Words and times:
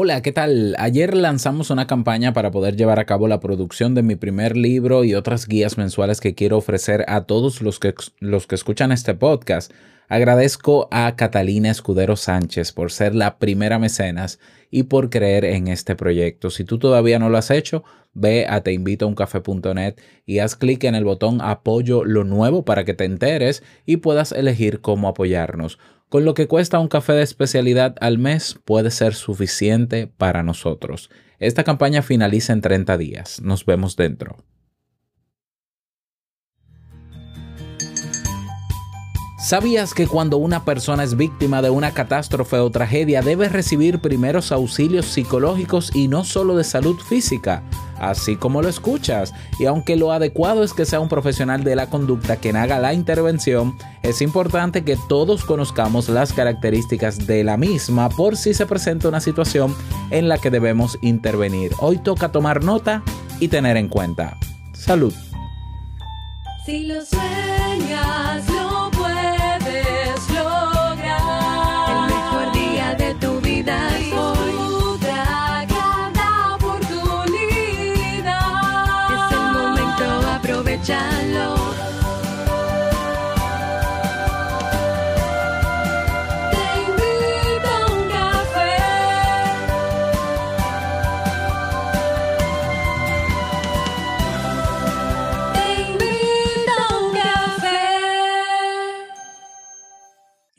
Hola, 0.00 0.22
¿qué 0.22 0.30
tal? 0.30 0.76
Ayer 0.78 1.16
lanzamos 1.16 1.70
una 1.70 1.88
campaña 1.88 2.32
para 2.32 2.52
poder 2.52 2.76
llevar 2.76 3.00
a 3.00 3.04
cabo 3.04 3.26
la 3.26 3.40
producción 3.40 3.96
de 3.96 4.04
mi 4.04 4.14
primer 4.14 4.56
libro 4.56 5.02
y 5.02 5.16
otras 5.16 5.48
guías 5.48 5.76
mensuales 5.76 6.20
que 6.20 6.36
quiero 6.36 6.56
ofrecer 6.56 7.04
a 7.08 7.24
todos 7.24 7.62
los 7.62 7.80
que, 7.80 7.92
los 8.20 8.46
que 8.46 8.54
escuchan 8.54 8.92
este 8.92 9.14
podcast. 9.14 9.72
Agradezco 10.06 10.86
a 10.92 11.16
Catalina 11.16 11.72
Escudero 11.72 12.14
Sánchez 12.14 12.70
por 12.70 12.92
ser 12.92 13.16
la 13.16 13.40
primera 13.40 13.80
mecenas 13.80 14.38
y 14.70 14.84
por 14.84 15.10
creer 15.10 15.44
en 15.44 15.66
este 15.66 15.96
proyecto. 15.96 16.50
Si 16.50 16.62
tú 16.62 16.78
todavía 16.78 17.18
no 17.18 17.28
lo 17.28 17.36
has 17.36 17.50
hecho, 17.50 17.82
ve 18.14 18.46
a 18.48 18.60
teinvitouncafe.net 18.60 19.96
y 20.24 20.38
haz 20.38 20.54
clic 20.54 20.84
en 20.84 20.94
el 20.94 21.04
botón 21.04 21.40
apoyo 21.42 22.04
lo 22.04 22.22
nuevo 22.22 22.64
para 22.64 22.84
que 22.84 22.94
te 22.94 23.04
enteres 23.04 23.64
y 23.84 23.96
puedas 23.96 24.30
elegir 24.30 24.80
cómo 24.80 25.08
apoyarnos. 25.08 25.80
Con 26.08 26.24
lo 26.24 26.32
que 26.32 26.48
cuesta 26.48 26.78
un 26.78 26.88
café 26.88 27.12
de 27.12 27.22
especialidad 27.22 27.94
al 28.00 28.16
mes 28.16 28.58
puede 28.64 28.90
ser 28.90 29.14
suficiente 29.14 30.06
para 30.06 30.42
nosotros. 30.42 31.10
Esta 31.38 31.64
campaña 31.64 32.00
finaliza 32.00 32.54
en 32.54 32.62
30 32.62 32.96
días. 32.96 33.42
Nos 33.42 33.66
vemos 33.66 33.94
dentro. 33.94 34.38
¿Sabías 39.38 39.94
que 39.94 40.08
cuando 40.08 40.36
una 40.36 40.64
persona 40.64 41.04
es 41.04 41.16
víctima 41.16 41.62
de 41.62 41.70
una 41.70 41.92
catástrofe 41.92 42.58
o 42.58 42.70
tragedia 42.70 43.22
debe 43.22 43.48
recibir 43.48 44.00
primeros 44.00 44.50
auxilios 44.50 45.06
psicológicos 45.06 45.94
y 45.94 46.08
no 46.08 46.24
solo 46.24 46.56
de 46.56 46.64
salud 46.64 46.98
física? 46.98 47.62
Así 48.00 48.34
como 48.34 48.62
lo 48.62 48.68
escuchas. 48.68 49.32
Y 49.60 49.66
aunque 49.66 49.94
lo 49.94 50.10
adecuado 50.10 50.64
es 50.64 50.72
que 50.72 50.84
sea 50.84 50.98
un 50.98 51.08
profesional 51.08 51.62
de 51.62 51.76
la 51.76 51.88
conducta 51.88 52.36
quien 52.36 52.56
haga 52.56 52.80
la 52.80 52.94
intervención, 52.94 53.78
es 54.02 54.22
importante 54.22 54.82
que 54.82 54.98
todos 55.08 55.44
conozcamos 55.44 56.08
las 56.08 56.32
características 56.32 57.24
de 57.28 57.44
la 57.44 57.56
misma 57.56 58.08
por 58.08 58.36
si 58.36 58.54
se 58.54 58.66
presenta 58.66 59.08
una 59.08 59.20
situación 59.20 59.72
en 60.10 60.28
la 60.28 60.38
que 60.38 60.50
debemos 60.50 60.98
intervenir. 61.00 61.70
Hoy 61.78 61.98
toca 61.98 62.32
tomar 62.32 62.64
nota 62.64 63.04
y 63.38 63.46
tener 63.46 63.76
en 63.76 63.88
cuenta. 63.88 64.36
Salud. 64.74 65.14
Si 66.66 66.86
lo 66.88 67.04
sueñas, 67.04 68.57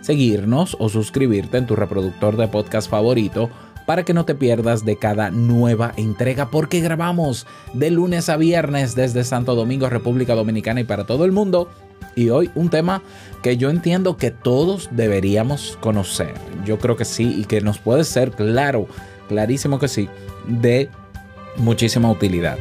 seguirnos 0.00 0.76
o 0.78 0.88
suscribirte 0.88 1.58
en 1.58 1.66
tu 1.66 1.76
reproductor 1.76 2.36
de 2.36 2.48
podcast 2.48 2.90
favorito 2.90 3.50
para 3.86 4.04
que 4.04 4.14
no 4.14 4.24
te 4.24 4.34
pierdas 4.34 4.84
de 4.84 4.96
cada 4.96 5.30
nueva 5.30 5.92
entrega 5.96 6.50
porque 6.50 6.80
grabamos 6.80 7.46
de 7.72 7.90
lunes 7.90 8.28
a 8.28 8.36
viernes 8.36 8.94
desde 8.94 9.24
Santo 9.24 9.54
Domingo, 9.54 9.90
República 9.90 10.34
Dominicana 10.34 10.80
y 10.80 10.84
para 10.84 11.06
todo 11.06 11.24
el 11.24 11.32
mundo. 11.32 11.68
Y 12.14 12.30
hoy 12.30 12.50
un 12.54 12.70
tema 12.70 13.02
que 13.42 13.56
yo 13.56 13.70
entiendo 13.70 14.16
que 14.16 14.30
todos 14.30 14.88
deberíamos 14.92 15.76
conocer. 15.80 16.34
Yo 16.64 16.78
creo 16.78 16.96
que 16.96 17.04
sí 17.04 17.34
y 17.40 17.44
que 17.44 17.60
nos 17.60 17.78
puede 17.78 18.04
ser 18.04 18.32
claro, 18.32 18.86
clarísimo 19.28 19.78
que 19.78 19.88
sí, 19.88 20.08
de 20.46 20.88
muchísima 21.56 22.10
utilidad. 22.10 22.58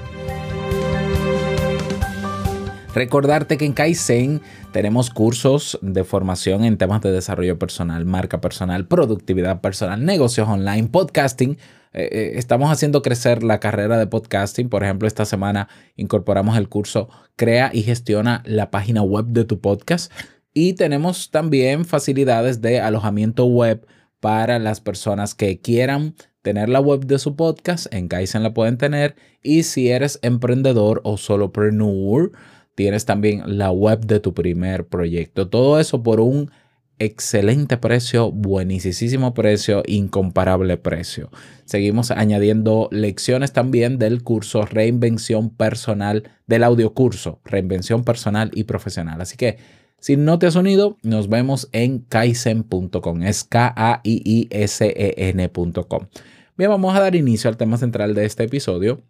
Recordarte 2.93 3.57
que 3.57 3.65
en 3.65 3.73
Kaizen 3.73 4.41
tenemos 4.71 5.11
cursos 5.11 5.77
de 5.83 6.03
formación 6.03 6.63
en 6.63 6.77
temas 6.77 7.01
de 7.01 7.11
desarrollo 7.11 7.59
personal, 7.59 8.05
marca 8.05 8.41
personal, 8.41 8.87
productividad 8.87 9.61
personal, 9.61 10.03
negocios 10.03 10.47
online, 10.47 10.87
podcasting. 10.87 11.59
Eh, 11.93 12.09
eh, 12.11 12.31
estamos 12.35 12.71
haciendo 12.71 13.03
crecer 13.03 13.43
la 13.43 13.59
carrera 13.59 13.99
de 13.99 14.07
podcasting. 14.07 14.69
Por 14.69 14.83
ejemplo, 14.83 15.07
esta 15.07 15.25
semana 15.25 15.69
incorporamos 15.97 16.57
el 16.57 16.67
curso 16.67 17.09
Crea 17.35 17.69
y 17.71 17.83
gestiona 17.83 18.41
la 18.45 18.71
página 18.71 19.03
web 19.03 19.27
de 19.27 19.45
tu 19.45 19.61
podcast. 19.61 20.11
Y 20.51 20.73
tenemos 20.73 21.29
también 21.29 21.85
facilidades 21.85 22.59
de 22.59 22.81
alojamiento 22.81 23.45
web 23.45 23.85
para 24.19 24.57
las 24.57 24.81
personas 24.81 25.35
que 25.35 25.61
quieran 25.61 26.15
tener 26.41 26.69
la 26.69 26.79
web 26.79 27.05
de 27.05 27.19
su 27.19 27.35
podcast. 27.35 27.93
En 27.93 28.07
Kaizen 28.07 28.41
la 28.41 28.55
pueden 28.55 28.79
tener. 28.79 29.15
Y 29.43 29.63
si 29.63 29.89
eres 29.89 30.17
emprendedor 30.23 31.01
o 31.03 31.17
solopreneur, 31.17 32.31
tienes 32.79 33.03
también 33.03 33.43
la 33.45 33.71
web 33.71 34.05
de 34.05 34.21
tu 34.21 34.33
primer 34.33 34.87
proyecto. 34.87 35.49
Todo 35.49 35.81
eso 35.81 36.01
por 36.01 36.21
un 36.21 36.49
excelente 36.97 37.75
precio, 37.75 38.31
buenísimo 38.31 39.33
precio, 39.33 39.83
incomparable 39.85 40.77
precio. 40.77 41.29
Seguimos 41.65 42.09
añadiendo 42.09 42.87
lecciones 42.89 43.51
también 43.51 43.99
del 43.99 44.23
curso 44.23 44.61
Reinvención 44.61 45.49
Personal, 45.49 46.31
del 46.47 46.63
audiocurso 46.63 47.41
Reinvención 47.43 48.05
Personal 48.05 48.49
y 48.53 48.63
Profesional. 48.63 49.19
Así 49.19 49.35
que 49.35 49.57
si 49.99 50.15
no 50.15 50.39
te 50.39 50.47
has 50.47 50.55
unido, 50.55 50.95
nos 51.03 51.27
vemos 51.27 51.67
en 51.73 51.99
kaizen.com. 51.99 53.23
Es 53.23 53.43
K-A-I-I-S-E-N.com. 53.43 54.07
Bien, 56.57 56.69
vamos 56.69 56.95
a 56.95 57.01
dar 57.01 57.17
inicio 57.17 57.49
al 57.49 57.57
tema 57.57 57.75
central 57.75 58.15
de 58.15 58.23
este 58.23 58.45
episodio 58.45 59.01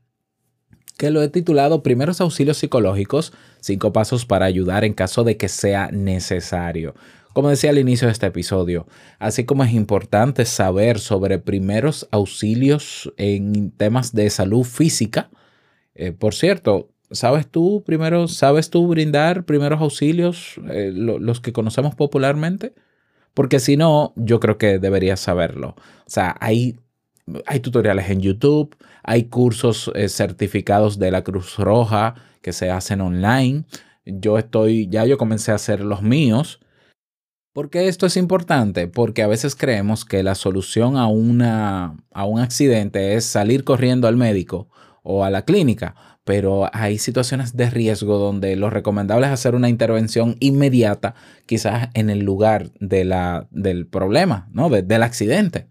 que 1.00 1.10
lo 1.12 1.24
he 1.24 1.30
titulado 1.30 1.82
Primeros 1.82 2.20
Auxilios 2.20 2.58
Psicológicos, 2.58 3.32
cinco 3.62 3.94
pasos 3.94 4.26
para 4.26 4.46
ayudar 4.46 4.84
en 4.84 4.94
caso 4.94 5.24
de 5.24 5.38
que 5.38 5.48
sea 5.48 5.90
necesario. 5.92 6.96
Como 7.34 7.50
decía 7.50 7.70
al 7.70 7.78
inicio 7.78 8.08
de 8.08 8.14
este 8.14 8.28
episodio, 8.28 8.88
así 9.20 9.46
como 9.46 9.64
es 9.64 9.74
importante 9.74 10.46
saber 10.46 11.00
sobre 11.00 11.40
primeros 11.40 12.08
auxilios 12.12 13.14
en 13.18 13.72
temas 13.72 14.14
de 14.14 14.30
salud 14.30 14.64
física, 14.64 15.30
eh, 15.96 16.12
por 16.12 16.34
cierto, 16.34 16.90
¿sabes 17.12 17.48
tú 17.48 17.84
primero, 17.86 18.28
sabes 18.28 18.70
tú 18.70 18.88
brindar 18.88 19.46
primeros 19.46 19.82
auxilios, 19.82 20.60
eh, 20.70 20.92
lo, 20.94 21.20
los 21.20 21.40
que 21.40 21.54
conocemos 21.54 21.96
popularmente? 21.96 22.74
Porque 23.34 23.60
si 23.60 23.78
no, 23.78 24.14
yo 24.16 24.40
creo 24.40 24.58
que 24.58 24.80
deberías 24.80 25.20
saberlo. 25.20 25.70
O 25.70 26.10
sea, 26.10 26.36
hay 26.40 26.78
hay 27.46 27.60
tutoriales 27.60 28.10
en 28.10 28.22
YouTube, 28.22 28.76
hay 29.04 29.26
cursos 29.26 29.92
eh, 29.96 30.10
certificados 30.10 31.00
de 31.00 31.12
la 31.12 31.24
Cruz 31.24 31.58
Roja 31.58 32.16
que 32.42 32.54
se 32.54 32.70
hacen 32.72 33.02
online. 33.02 33.66
Yo 34.06 34.38
estoy, 34.38 34.88
ya 34.90 35.06
yo 35.06 35.18
comencé 35.18 35.52
a 35.52 35.56
hacer 35.56 35.82
los 35.82 36.02
míos. 36.02 36.60
¿Por 37.54 37.70
qué 37.70 37.88
esto 37.88 38.06
es 38.06 38.16
importante? 38.16 38.88
Porque 38.88 39.24
a 39.24 39.28
veces 39.28 39.56
creemos 39.56 40.06
que 40.06 40.24
la 40.24 40.36
solución 40.36 40.98
a, 40.98 41.08
una, 41.08 41.98
a 42.14 42.26
un 42.26 42.40
accidente 42.40 43.16
es 43.16 43.26
salir 43.26 43.64
corriendo 43.64 44.08
al 44.08 44.18
médico 44.18 44.70
o 45.04 45.24
a 45.26 45.30
la 45.30 45.44
clínica, 45.44 45.96
pero 46.24 46.70
hay 46.74 47.00
situaciones 47.00 47.58
de 47.58 47.70
riesgo 47.70 48.20
donde 48.20 48.56
lo 48.56 48.70
recomendable 48.70 49.26
es 49.26 49.34
hacer 49.34 49.56
una 49.56 49.70
intervención 49.70 50.36
inmediata, 50.40 51.16
quizás 51.48 51.90
en 51.96 52.12
el 52.12 52.20
lugar 52.20 52.72
de 52.80 53.04
la, 53.06 53.48
del 53.50 53.88
problema, 53.88 54.48
¿no? 54.52 54.70
De, 54.70 54.84
del 54.84 55.02
accidente. 55.02 55.68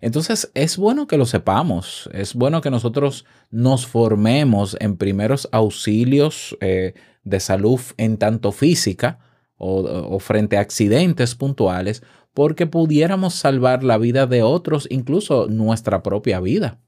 Entonces 0.00 0.50
es 0.54 0.76
bueno 0.76 1.06
que 1.06 1.18
lo 1.18 1.26
sepamos, 1.26 2.08
es 2.12 2.34
bueno 2.34 2.60
que 2.60 2.70
nosotros 2.70 3.24
nos 3.50 3.86
formemos 3.86 4.76
en 4.80 4.96
primeros 4.96 5.48
auxilios 5.50 6.56
eh, 6.60 6.94
de 7.24 7.40
salud 7.40 7.80
en 7.96 8.16
tanto 8.16 8.52
física 8.52 9.18
o, 9.56 9.80
o 9.80 10.18
frente 10.20 10.56
a 10.56 10.60
accidentes 10.60 11.34
puntuales, 11.34 12.02
porque 12.32 12.66
pudiéramos 12.66 13.34
salvar 13.34 13.82
la 13.82 13.98
vida 13.98 14.26
de 14.26 14.44
otros, 14.44 14.86
incluso 14.90 15.48
nuestra 15.48 16.04
propia 16.04 16.38
vida. 16.38 16.78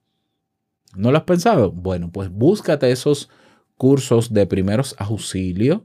¿No 0.95 1.11
lo 1.11 1.19
has 1.19 1.25
pensado? 1.25 1.73
Bueno, 1.73 2.11
pues 2.13 2.31
búscate 2.31 2.91
esos 2.91 3.29
cursos 3.77 4.33
de 4.33 4.47
primeros 4.47 4.95
auxilios 4.99 5.81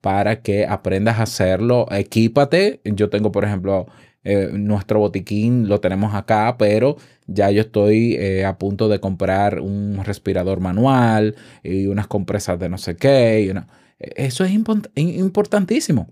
para 0.00 0.42
que 0.42 0.66
aprendas 0.66 1.18
a 1.18 1.24
hacerlo. 1.24 1.86
Equípate. 1.90 2.80
Yo 2.84 3.10
tengo, 3.10 3.32
por 3.32 3.44
ejemplo, 3.44 3.86
eh, 4.30 4.50
nuestro 4.52 4.98
botiquín 5.00 5.68
lo 5.68 5.80
tenemos 5.80 6.14
acá, 6.14 6.56
pero 6.58 6.96
ya 7.26 7.50
yo 7.50 7.62
estoy 7.62 8.14
eh, 8.18 8.44
a 8.44 8.58
punto 8.58 8.88
de 8.88 9.00
comprar 9.00 9.60
un 9.60 10.00
respirador 10.04 10.60
manual 10.60 11.34
y 11.62 11.86
unas 11.86 12.06
compresas 12.06 12.58
de 12.58 12.68
no 12.68 12.78
sé 12.78 12.96
qué. 12.96 13.42
y 13.46 13.50
una- 13.50 13.66
Eso 13.98 14.44
es 14.44 14.52
import- 14.52 14.90
importantísimo 14.96 16.08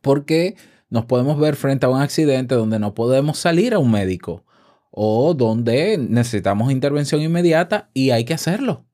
porque 0.00 0.56
nos 0.90 1.04
podemos 1.04 1.38
ver 1.38 1.54
frente 1.56 1.86
a 1.86 1.90
un 1.90 2.00
accidente 2.00 2.54
donde 2.54 2.78
no 2.78 2.94
podemos 2.94 3.38
salir 3.38 3.74
a 3.74 3.78
un 3.78 3.90
médico 3.90 4.44
o 4.90 5.34
donde 5.34 5.98
necesitamos 5.98 6.72
intervención 6.72 7.20
inmediata 7.22 7.90
y 7.94 8.10
hay 8.10 8.24
que 8.24 8.34
hacerlo. 8.34 8.84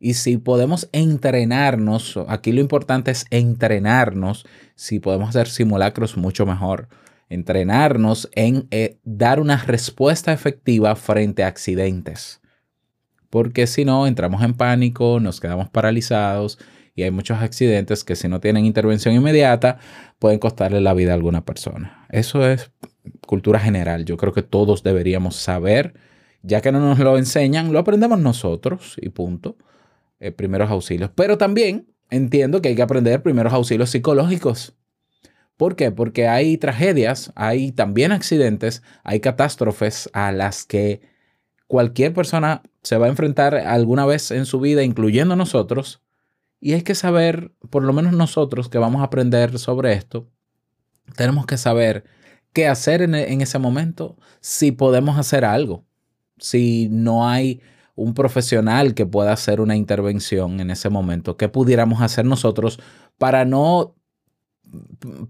Y 0.00 0.14
si 0.14 0.36
podemos 0.36 0.88
entrenarnos, 0.92 2.18
aquí 2.28 2.52
lo 2.52 2.60
importante 2.60 3.10
es 3.10 3.24
entrenarnos, 3.30 4.46
si 4.74 5.00
podemos 5.00 5.30
hacer 5.30 5.48
simulacros 5.48 6.16
mucho 6.16 6.46
mejor, 6.46 6.88
entrenarnos 7.28 8.28
en 8.32 8.66
eh, 8.70 8.98
dar 9.04 9.40
una 9.40 9.56
respuesta 9.56 10.32
efectiva 10.32 10.96
frente 10.96 11.42
a 11.42 11.48
accidentes. 11.48 12.40
Porque 13.30 13.66
si 13.66 13.84
no, 13.84 14.06
entramos 14.06 14.42
en 14.42 14.54
pánico, 14.54 15.20
nos 15.20 15.40
quedamos 15.40 15.68
paralizados 15.68 16.58
y 16.94 17.02
hay 17.02 17.10
muchos 17.10 17.38
accidentes 17.38 18.02
que 18.02 18.16
si 18.16 18.26
no 18.28 18.40
tienen 18.40 18.64
intervención 18.64 19.14
inmediata 19.14 19.78
pueden 20.18 20.38
costarle 20.38 20.80
la 20.80 20.94
vida 20.94 21.12
a 21.12 21.14
alguna 21.14 21.44
persona. 21.44 22.06
Eso 22.10 22.48
es 22.48 22.72
cultura 23.26 23.60
general. 23.60 24.04
Yo 24.04 24.16
creo 24.16 24.32
que 24.32 24.42
todos 24.42 24.82
deberíamos 24.82 25.36
saber, 25.36 25.94
ya 26.42 26.60
que 26.60 26.72
no 26.72 26.80
nos 26.80 26.98
lo 26.98 27.18
enseñan, 27.18 27.72
lo 27.72 27.78
aprendemos 27.78 28.18
nosotros 28.18 28.96
y 29.00 29.10
punto. 29.10 29.56
Eh, 30.20 30.32
primeros 30.32 30.68
auxilios. 30.70 31.10
Pero 31.14 31.38
también 31.38 31.94
entiendo 32.10 32.60
que 32.60 32.68
hay 32.68 32.74
que 32.74 32.82
aprender 32.82 33.22
primeros 33.22 33.52
auxilios 33.52 33.90
psicológicos. 33.90 34.76
¿Por 35.58 35.74
qué? 35.74 35.90
Porque 35.90 36.28
hay 36.28 36.56
tragedias, 36.56 37.32
hay 37.34 37.72
también 37.72 38.12
accidentes, 38.12 38.84
hay 39.02 39.18
catástrofes 39.18 40.08
a 40.12 40.30
las 40.30 40.64
que 40.64 41.00
cualquier 41.66 42.14
persona 42.14 42.62
se 42.84 42.96
va 42.96 43.06
a 43.06 43.08
enfrentar 43.08 43.56
alguna 43.56 44.06
vez 44.06 44.30
en 44.30 44.46
su 44.46 44.60
vida, 44.60 44.84
incluyendo 44.84 45.34
nosotros, 45.34 46.00
y 46.60 46.74
hay 46.74 46.82
que 46.82 46.94
saber, 46.94 47.52
por 47.70 47.82
lo 47.82 47.92
menos 47.92 48.12
nosotros 48.12 48.68
que 48.68 48.78
vamos 48.78 49.00
a 49.00 49.06
aprender 49.06 49.58
sobre 49.58 49.94
esto, 49.94 50.30
tenemos 51.16 51.44
que 51.44 51.56
saber 51.58 52.04
qué 52.52 52.68
hacer 52.68 53.02
en, 53.02 53.16
en 53.16 53.40
ese 53.40 53.58
momento, 53.58 54.16
si 54.40 54.70
podemos 54.70 55.18
hacer 55.18 55.44
algo, 55.44 55.84
si 56.38 56.88
no 56.88 57.28
hay 57.28 57.60
un 57.96 58.14
profesional 58.14 58.94
que 58.94 59.06
pueda 59.06 59.32
hacer 59.32 59.60
una 59.60 59.74
intervención 59.74 60.60
en 60.60 60.70
ese 60.70 60.88
momento, 60.88 61.36
qué 61.36 61.48
pudiéramos 61.48 62.00
hacer 62.00 62.24
nosotros 62.24 62.78
para 63.18 63.44
no, 63.44 63.96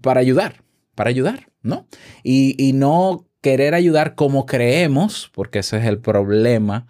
para 0.01 0.19
ayudar, 0.19 0.63
para 0.95 1.09
ayudar, 1.09 1.49
¿no? 1.61 1.87
Y, 2.23 2.55
y 2.57 2.73
no 2.73 3.25
querer 3.41 3.73
ayudar 3.73 4.15
como 4.15 4.45
creemos, 4.45 5.31
porque 5.33 5.59
ese 5.59 5.77
es 5.77 5.85
el 5.85 5.99
problema, 5.99 6.87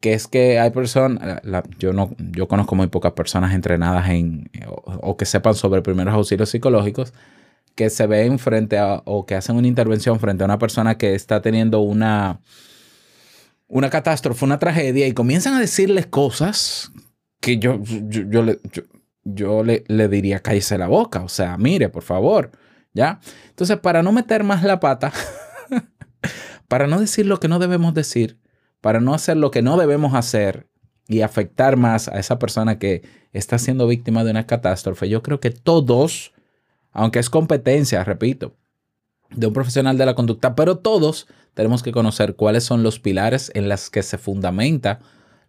que 0.00 0.14
es 0.14 0.26
que 0.28 0.58
hay 0.58 0.70
personas, 0.70 1.40
la- 1.44 1.62
yo 1.78 1.92
no, 1.92 2.14
yo 2.18 2.48
conozco 2.48 2.74
muy 2.74 2.88
pocas 2.88 3.12
personas 3.12 3.54
entrenadas 3.54 4.08
en, 4.10 4.50
o, 4.66 5.16
que 5.16 5.24
sepan 5.26 5.54
sobre 5.54 5.82
primeros 5.82 6.14
auxilios 6.14 6.50
psicológicos, 6.50 7.12
que 7.74 7.90
se 7.90 8.06
ven 8.06 8.38
frente 8.38 8.78
a, 8.78 9.02
o 9.04 9.26
que 9.26 9.34
hacen 9.34 9.56
una 9.56 9.66
intervención 9.66 10.20
frente 10.20 10.44
a 10.44 10.46
una 10.46 10.58
persona 10.58 10.96
que 10.96 11.14
está 11.14 11.42
teniendo 11.42 11.80
una, 11.80 12.40
una 13.66 13.90
catástrofe, 13.90 14.44
una 14.44 14.58
tragedia, 14.58 15.06
y 15.06 15.12
comienzan 15.12 15.54
a 15.54 15.60
decirles 15.60 16.06
cosas 16.06 16.92
que 17.40 17.58
yo, 17.58 17.80
yo, 17.82 18.22
yo 18.28 18.44
yo, 18.72 18.82
yo 19.24 19.64
le, 19.64 19.84
le 19.88 20.08
diría, 20.08 20.40
cállese 20.40 20.78
la 20.78 20.86
boca, 20.86 21.22
o 21.22 21.28
sea, 21.28 21.56
mire, 21.56 21.88
por 21.88 22.02
favor, 22.02 22.52
¿ya? 22.92 23.20
Entonces, 23.48 23.78
para 23.78 24.02
no 24.02 24.12
meter 24.12 24.44
más 24.44 24.62
la 24.62 24.80
pata, 24.80 25.12
para 26.68 26.86
no 26.86 27.00
decir 27.00 27.26
lo 27.26 27.40
que 27.40 27.48
no 27.48 27.58
debemos 27.58 27.94
decir, 27.94 28.38
para 28.80 29.00
no 29.00 29.14
hacer 29.14 29.36
lo 29.36 29.50
que 29.50 29.62
no 29.62 29.76
debemos 29.76 30.14
hacer 30.14 30.68
y 31.08 31.22
afectar 31.22 31.76
más 31.76 32.08
a 32.08 32.18
esa 32.18 32.38
persona 32.38 32.78
que 32.78 33.02
está 33.32 33.58
siendo 33.58 33.86
víctima 33.86 34.24
de 34.24 34.30
una 34.30 34.46
catástrofe, 34.46 35.08
yo 35.08 35.22
creo 35.22 35.40
que 35.40 35.50
todos, 35.50 36.32
aunque 36.92 37.18
es 37.18 37.30
competencia, 37.30 38.04
repito, 38.04 38.56
de 39.30 39.46
un 39.46 39.52
profesional 39.52 39.98
de 39.98 40.06
la 40.06 40.14
conducta, 40.14 40.54
pero 40.54 40.78
todos 40.78 41.26
tenemos 41.54 41.82
que 41.82 41.92
conocer 41.92 42.36
cuáles 42.36 42.64
son 42.64 42.82
los 42.82 43.00
pilares 43.00 43.50
en 43.54 43.68
los 43.68 43.90
que 43.90 44.02
se 44.02 44.18
fundamenta 44.18 45.00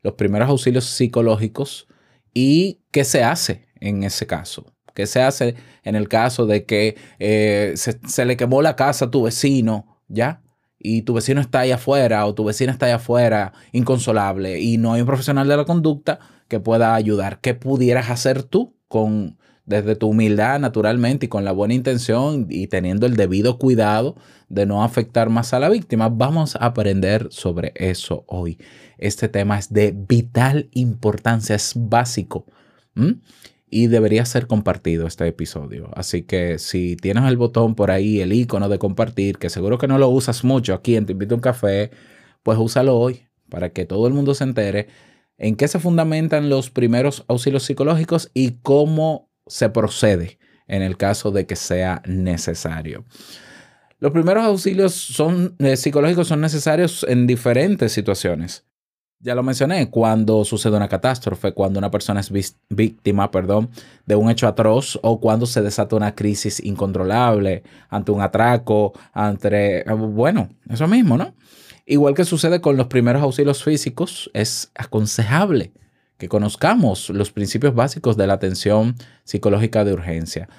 los 0.01 0.13
primeros 0.13 0.49
auxilios 0.49 0.85
psicológicos 0.85 1.87
y 2.33 2.81
qué 2.91 3.03
se 3.03 3.23
hace 3.23 3.64
en 3.79 4.03
ese 4.03 4.27
caso. 4.27 4.75
¿Qué 4.95 5.05
se 5.07 5.21
hace 5.21 5.55
en 5.83 5.95
el 5.95 6.07
caso 6.07 6.45
de 6.45 6.65
que 6.65 6.95
eh, 7.19 7.73
se, 7.75 8.25
le 8.25 8.37
quemó 8.37 8.61
la 8.61 8.77
casa 8.77 9.05
a 9.05 9.11
tu 9.11 9.23
vecino, 9.23 9.99
ya? 10.07 10.41
Y 10.79 11.01
tu 11.01 11.13
vecino 11.13 11.41
está 11.41 11.61
ahí 11.61 11.71
afuera 11.71 12.25
o 12.25 12.33
tu 12.33 12.45
vecina 12.45 12.71
está 12.71 12.85
ahí 12.85 12.93
afuera 12.93 13.53
inconsolable 13.73 14.59
y 14.61 14.77
no 14.77 14.93
hay 14.93 15.01
un 15.01 15.07
profesional 15.07 15.47
de 15.47 15.57
la 15.57 15.65
conducta 15.65 16.19
que 16.47 16.59
pueda 16.59 16.95
ayudar. 16.95 17.41
¿Qué 17.41 17.53
pudieras 17.55 18.09
hacer 18.09 18.43
tú 18.43 18.75
con 18.87 19.37
desde 19.65 19.95
tu 19.95 20.09
humildad 20.09 20.59
naturalmente 20.59 21.25
y 21.25 21.29
con 21.29 21.43
la 21.43 21.51
buena 21.51 21.73
intención 21.73 22.47
y 22.49 22.67
teniendo 22.67 23.07
el 23.07 23.15
debido 23.15 23.57
cuidado 23.57 24.15
de 24.47 24.65
no 24.65 24.83
afectar 24.83 25.29
más 25.29 25.53
a 25.53 25.59
la 25.59 25.69
víctima? 25.69 26.07
Vamos 26.07 26.55
a 26.55 26.67
aprender 26.67 27.27
sobre 27.31 27.73
eso 27.75 28.23
hoy. 28.27 28.59
Este 28.97 29.27
tema 29.27 29.59
es 29.59 29.73
de 29.73 29.91
vital 29.91 30.69
importancia, 30.71 31.55
es 31.55 31.73
básico. 31.75 32.45
¿m? 32.95 33.17
Y 33.75 33.87
debería 33.87 34.23
ser 34.23 34.47
compartido 34.47 35.05
este 35.05 35.27
episodio. 35.27 35.89
Así 35.95 36.23
que 36.23 36.59
si 36.59 36.95
tienes 36.95 37.25
el 37.25 37.35
botón 37.35 37.75
por 37.75 37.91
ahí, 37.91 38.21
el 38.21 38.31
icono 38.31 38.69
de 38.69 38.79
compartir, 38.79 39.37
que 39.37 39.49
seguro 39.49 39.77
que 39.77 39.89
no 39.89 39.97
lo 39.97 40.07
usas 40.07 40.45
mucho 40.45 40.73
aquí 40.73 40.95
en 40.95 41.05
Te 41.05 41.11
Invito 41.11 41.35
a 41.35 41.39
un 41.39 41.41
Café, 41.41 41.91
pues 42.41 42.57
úsalo 42.57 42.97
hoy 42.97 43.27
para 43.49 43.73
que 43.73 43.83
todo 43.83 44.07
el 44.07 44.13
mundo 44.13 44.33
se 44.33 44.45
entere 44.45 44.87
en 45.37 45.57
qué 45.57 45.67
se 45.67 45.79
fundamentan 45.79 46.47
los 46.47 46.69
primeros 46.69 47.25
auxilios 47.27 47.63
psicológicos 47.63 48.31
y 48.33 48.51
cómo 48.61 49.29
se 49.45 49.67
procede 49.69 50.39
en 50.69 50.81
el 50.81 50.95
caso 50.95 51.31
de 51.31 51.45
que 51.45 51.57
sea 51.57 52.01
necesario. 52.05 53.03
Los 53.99 54.13
primeros 54.13 54.45
auxilios 54.45 54.93
son, 54.93 55.57
eh, 55.59 55.75
psicológicos 55.75 56.29
son 56.29 56.39
necesarios 56.39 57.05
en 57.09 57.27
diferentes 57.27 57.91
situaciones. 57.91 58.63
Ya 59.25 59.33
lo 59.33 59.41
mencioné, 59.41 59.89
cuando 59.89 60.45
sucede 60.45 60.77
una 60.77 60.87
catástrofe, 60.87 61.51
cuando 61.51 61.79
una 61.79 61.89
persona 61.89 62.19
es 62.19 62.31
víctima, 62.69 63.31
perdón, 63.31 63.71
de 64.05 64.15
un 64.15 64.29
hecho 64.29 64.47
atroz 64.47 64.99
o 65.01 65.19
cuando 65.19 65.47
se 65.47 65.63
desata 65.63 65.95
una 65.95 66.13
crisis 66.13 66.63
incontrolable 66.63 67.63
ante 67.89 68.11
un 68.11 68.21
atraco, 68.21 68.93
ante, 69.13 69.83
bueno, 69.95 70.49
eso 70.69 70.87
mismo, 70.87 71.17
¿no? 71.17 71.33
Igual 71.87 72.13
que 72.13 72.23
sucede 72.23 72.61
con 72.61 72.77
los 72.77 72.85
primeros 72.85 73.23
auxilios 73.23 73.63
físicos, 73.63 74.29
es 74.35 74.69
aconsejable 74.75 75.71
que 76.19 76.29
conozcamos 76.29 77.09
los 77.09 77.31
principios 77.31 77.73
básicos 77.73 78.17
de 78.17 78.27
la 78.27 78.33
atención 78.33 78.93
psicológica 79.23 79.83
de 79.83 79.93
urgencia. 79.93 80.49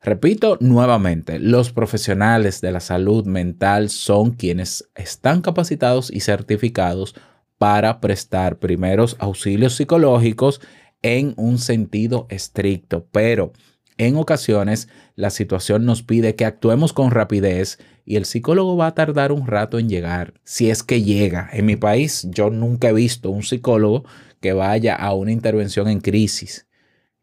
Repito 0.00 0.56
nuevamente, 0.60 1.38
los 1.38 1.72
profesionales 1.72 2.62
de 2.62 2.72
la 2.72 2.80
salud 2.80 3.26
mental 3.26 3.90
son 3.90 4.30
quienes 4.30 4.88
están 4.94 5.42
capacitados 5.42 6.10
y 6.10 6.20
certificados 6.20 7.14
para 7.58 8.00
prestar 8.00 8.58
primeros 8.58 9.16
auxilios 9.18 9.76
psicológicos 9.76 10.60
en 11.02 11.34
un 11.36 11.58
sentido 11.58 12.26
estricto, 12.30 13.06
pero 13.12 13.52
en 13.98 14.16
ocasiones 14.16 14.88
la 15.14 15.30
situación 15.30 15.84
nos 15.84 16.02
pide 16.02 16.34
que 16.34 16.44
actuemos 16.44 16.92
con 16.92 17.10
rapidez 17.10 17.78
y 18.04 18.16
el 18.16 18.24
psicólogo 18.24 18.76
va 18.76 18.88
a 18.88 18.94
tardar 18.94 19.30
un 19.30 19.46
rato 19.46 19.78
en 19.78 19.88
llegar, 19.88 20.34
si 20.44 20.70
es 20.70 20.82
que 20.82 21.02
llega. 21.02 21.48
En 21.52 21.66
mi 21.66 21.76
país 21.76 22.26
yo 22.30 22.50
nunca 22.50 22.88
he 22.88 22.92
visto 22.92 23.30
un 23.30 23.42
psicólogo 23.42 24.04
que 24.40 24.52
vaya 24.52 24.94
a 24.94 25.14
una 25.14 25.32
intervención 25.32 25.88
en 25.88 26.00
crisis. 26.00 26.66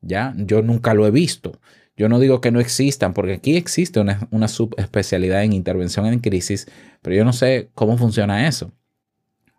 ¿Ya? 0.02 0.34
Yo 0.38 0.64
nunca 0.64 0.96
lo 0.96 1.06
he 1.06 1.12
visto. 1.12 1.60
Yo 1.96 2.10
no 2.10 2.20
digo 2.20 2.42
que 2.42 2.52
no 2.52 2.60
existan, 2.60 3.14
porque 3.14 3.34
aquí 3.34 3.56
existe 3.56 4.00
una, 4.00 4.28
una 4.32 4.48
subespecialidad 4.48 5.44
en 5.44 5.54
intervención 5.54 6.08
en 6.08 6.20
crisis, 6.20 6.68
pero 7.04 7.16
yo 7.16 7.26
no 7.26 7.34
sé 7.34 7.70
cómo 7.76 7.98
funciona 7.98 8.48
eso. 8.48 8.72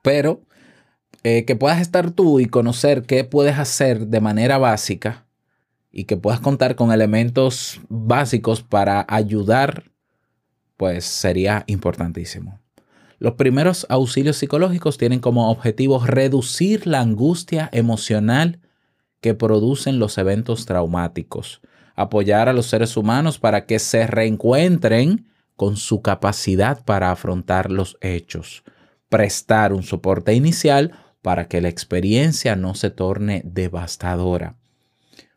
Pero 0.03 0.43
eh, 1.25 1.45
que 1.45 1.57
puedas 1.57 1.81
estar 1.81 2.11
tú 2.11 2.41
y 2.41 2.47
conocer 2.47 3.03
qué 3.03 3.25
puedes 3.25 3.59
hacer 3.59 4.09
de 4.09 4.21
manera 4.21 4.59
básica 4.59 5.27
y 5.93 6.05
que 6.05 6.17
puedas 6.17 6.41
contar 6.41 6.75
con 6.75 6.91
elementos 6.91 7.81
básicos 7.89 8.63
para 8.63 9.07
ayudar, 9.09 9.85
pues 10.77 11.05
sería 11.05 11.65
importantísimo. 11.67 12.59
Los 13.19 13.35
primeros 13.35 13.87
auxilios 13.89 14.37
psicológicos 14.37 14.99
tienen 14.99 15.21
como 15.21 15.49
objetivo 15.49 16.05
reducir 16.05 16.89
la 16.89 17.01
angustia 17.01 17.69
emocional 17.73 18.59
que 19.21 19.35
producen 19.35 20.01
los 20.01 20.19
eventos 20.19 20.67
traumáticos, 20.67 21.61
apoyar 21.95 22.49
a 22.49 22.53
los 22.53 22.67
seres 22.67 22.97
humanos 22.97 23.39
para 23.39 23.65
que 23.67 23.79
se 23.79 24.09
reencuentren 24.09 25.29
con 25.55 25.77
su 25.77 26.03
capacidad 26.03 26.85
para 26.85 27.13
afrontar 27.13 27.71
los 27.71 27.97
hechos, 28.01 28.65
prestar 29.09 29.73
un 29.73 29.85
soporte 29.85 30.35
inicial 30.35 30.99
para 31.23 31.49
que 31.49 31.61
la 31.61 31.69
experiencia 31.69 32.57
no 32.57 32.75
se 32.75 32.91
torne 32.91 33.43
devastadora. 33.45 34.57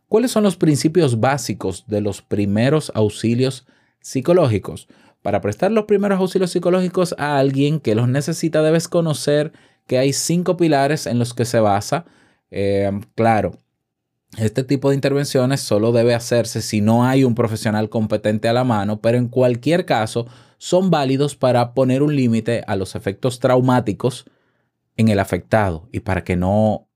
¿Cuáles 0.07 0.31
son 0.31 0.43
los 0.43 0.57
principios 0.57 1.19
básicos 1.19 1.85
de 1.87 2.01
los 2.01 2.21
primeros 2.21 2.91
auxilios 2.95 3.65
psicológicos? 4.01 4.87
Para 5.21 5.41
prestar 5.41 5.71
los 5.71 5.85
primeros 5.85 6.19
auxilios 6.19 6.51
psicológicos 6.51 7.15
a 7.17 7.37
alguien 7.37 7.79
que 7.79 7.95
los 7.95 8.07
necesita, 8.07 8.61
debes 8.61 8.87
conocer 8.87 9.53
que 9.87 9.97
hay 9.97 10.13
cinco 10.13 10.57
pilares 10.57 11.07
en 11.07 11.19
los 11.19 11.33
que 11.33 11.45
se 11.45 11.59
basa. 11.59 12.05
Eh, 12.51 12.91
claro, 13.15 13.57
este 14.37 14.63
tipo 14.63 14.89
de 14.89 14.95
intervenciones 14.95 15.61
solo 15.61 15.91
debe 15.91 16.13
hacerse 16.13 16.61
si 16.61 16.81
no 16.81 17.05
hay 17.05 17.23
un 17.23 17.35
profesional 17.35 17.89
competente 17.89 18.47
a 18.47 18.53
la 18.53 18.63
mano, 18.63 19.01
pero 19.01 19.17
en 19.17 19.27
cualquier 19.27 19.85
caso 19.85 20.27
son 20.57 20.89
válidos 20.89 21.35
para 21.35 21.73
poner 21.73 22.03
un 22.03 22.15
límite 22.15 22.63
a 22.67 22.75
los 22.75 22.95
efectos 22.95 23.39
traumáticos 23.39 24.25
en 24.97 25.09
el 25.09 25.19
afectado 25.19 25.89
y 25.91 26.01
para 26.01 26.23
que 26.23 26.35
no, 26.35 26.87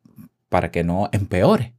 para 0.50 0.72
que 0.72 0.84
no 0.84 1.10
empeore. 1.12 1.76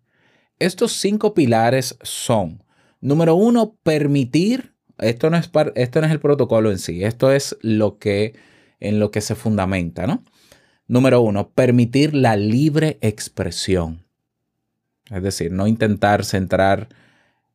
Estos 0.59 0.93
cinco 0.93 1.35
pilares 1.35 1.99
son, 2.03 2.63
número 3.01 3.35
uno, 3.35 3.77
permitir, 3.83 4.75
esto 4.99 5.31
no 5.31 5.37
es, 5.37 5.49
par- 5.49 5.73
esto 5.77 6.01
no 6.01 6.07
es 6.07 6.13
el 6.13 6.21
protocolo 6.21 6.71
en 6.71 6.79
sí, 6.79 7.03
esto 7.05 7.33
es 7.33 7.57
lo 7.63 7.99
que, 7.99 8.35
en 8.79 9.01
lo 9.01 9.11
que 9.11 9.23
se 9.23 9.35
fundamenta, 9.35 10.07
¿no? 10.07 10.23
Número 10.87 11.21
uno, 11.21 11.51
permitir 11.51 12.15
la 12.15 12.37
libre 12.37 12.99
expresión. 13.01 14.05
Es 15.11 15.23
decir, 15.23 15.53
no 15.53 15.67
intentar 15.67 16.25
centrar 16.25 16.89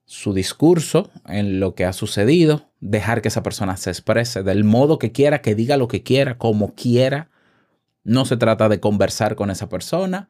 su 0.05 0.33
discurso 0.33 1.11
en 1.27 1.59
lo 1.59 1.75
que 1.75 1.85
ha 1.85 1.93
sucedido, 1.93 2.69
dejar 2.79 3.21
que 3.21 3.27
esa 3.27 3.43
persona 3.43 3.75
se 3.75 3.89
exprese 3.89 4.43
del 4.43 4.63
modo 4.63 4.99
que 4.99 5.11
quiera, 5.11 5.41
que 5.41 5.55
diga 5.55 5.77
lo 5.77 5.87
que 5.87 6.03
quiera, 6.03 6.37
como 6.37 6.75
quiera. 6.75 7.29
No 8.05 8.23
se 8.23 8.37
trata 8.37 8.69
de 8.69 8.79
conversar 8.79 9.35
con 9.35 9.51
esa 9.51 9.67
persona, 9.67 10.29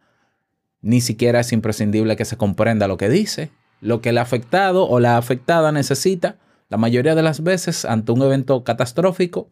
ni 0.82 1.02
siquiera 1.02 1.42
es 1.42 1.52
imprescindible 1.52 2.16
que 2.16 2.26
se 2.26 2.38
comprenda 2.38 2.88
lo 2.88 2.98
que 2.98 3.10
dice. 3.10 3.52
Lo 3.82 4.02
que 4.02 4.10
el 4.10 4.18
afectado 4.18 4.88
o 4.88 5.00
la 5.00 5.18
afectada 5.18 5.72
necesita, 5.72 6.40
la 6.70 6.78
mayoría 6.78 7.14
de 7.14 7.22
las 7.22 7.44
veces 7.44 7.86
ante 7.86 8.12
un 8.12 8.22
evento 8.24 8.64
catastrófico, 8.64 9.52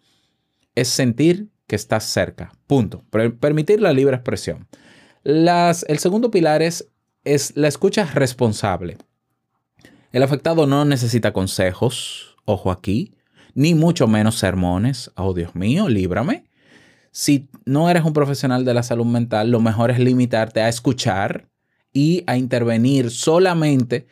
es 0.73 0.87
sentir 0.87 1.49
que 1.67 1.75
estás 1.75 2.05
cerca. 2.05 2.51
Punto. 2.65 3.03
Per- 3.11 3.37
permitir 3.37 3.81
la 3.81 3.93
libre 3.93 4.15
expresión. 4.15 4.67
El 5.23 5.99
segundo 5.99 6.31
pilar 6.31 6.61
es, 6.61 6.89
es 7.23 7.55
la 7.55 7.67
escucha 7.67 8.05
responsable. 8.05 8.97
El 10.11 10.23
afectado 10.23 10.65
no 10.67 10.85
necesita 10.85 11.33
consejos, 11.33 12.37
ojo 12.45 12.71
aquí, 12.71 13.15
ni 13.53 13.75
mucho 13.75 14.07
menos 14.07 14.35
sermones. 14.35 15.11
Oh, 15.15 15.33
Dios 15.33 15.55
mío, 15.55 15.89
líbrame. 15.89 16.45
Si 17.13 17.47
no 17.65 17.91
eres 17.91 18.03
un 18.03 18.11
profesional 18.13 18.65
de 18.65 18.73
la 18.73 18.81
salud 18.81 19.05
mental, 19.05 19.51
lo 19.51 19.59
mejor 19.59 19.91
es 19.91 19.99
limitarte 19.99 20.61
a 20.61 20.67
escuchar 20.67 21.47
y 21.93 22.23
a 22.25 22.37
intervenir 22.37 23.11
solamente 23.11 24.07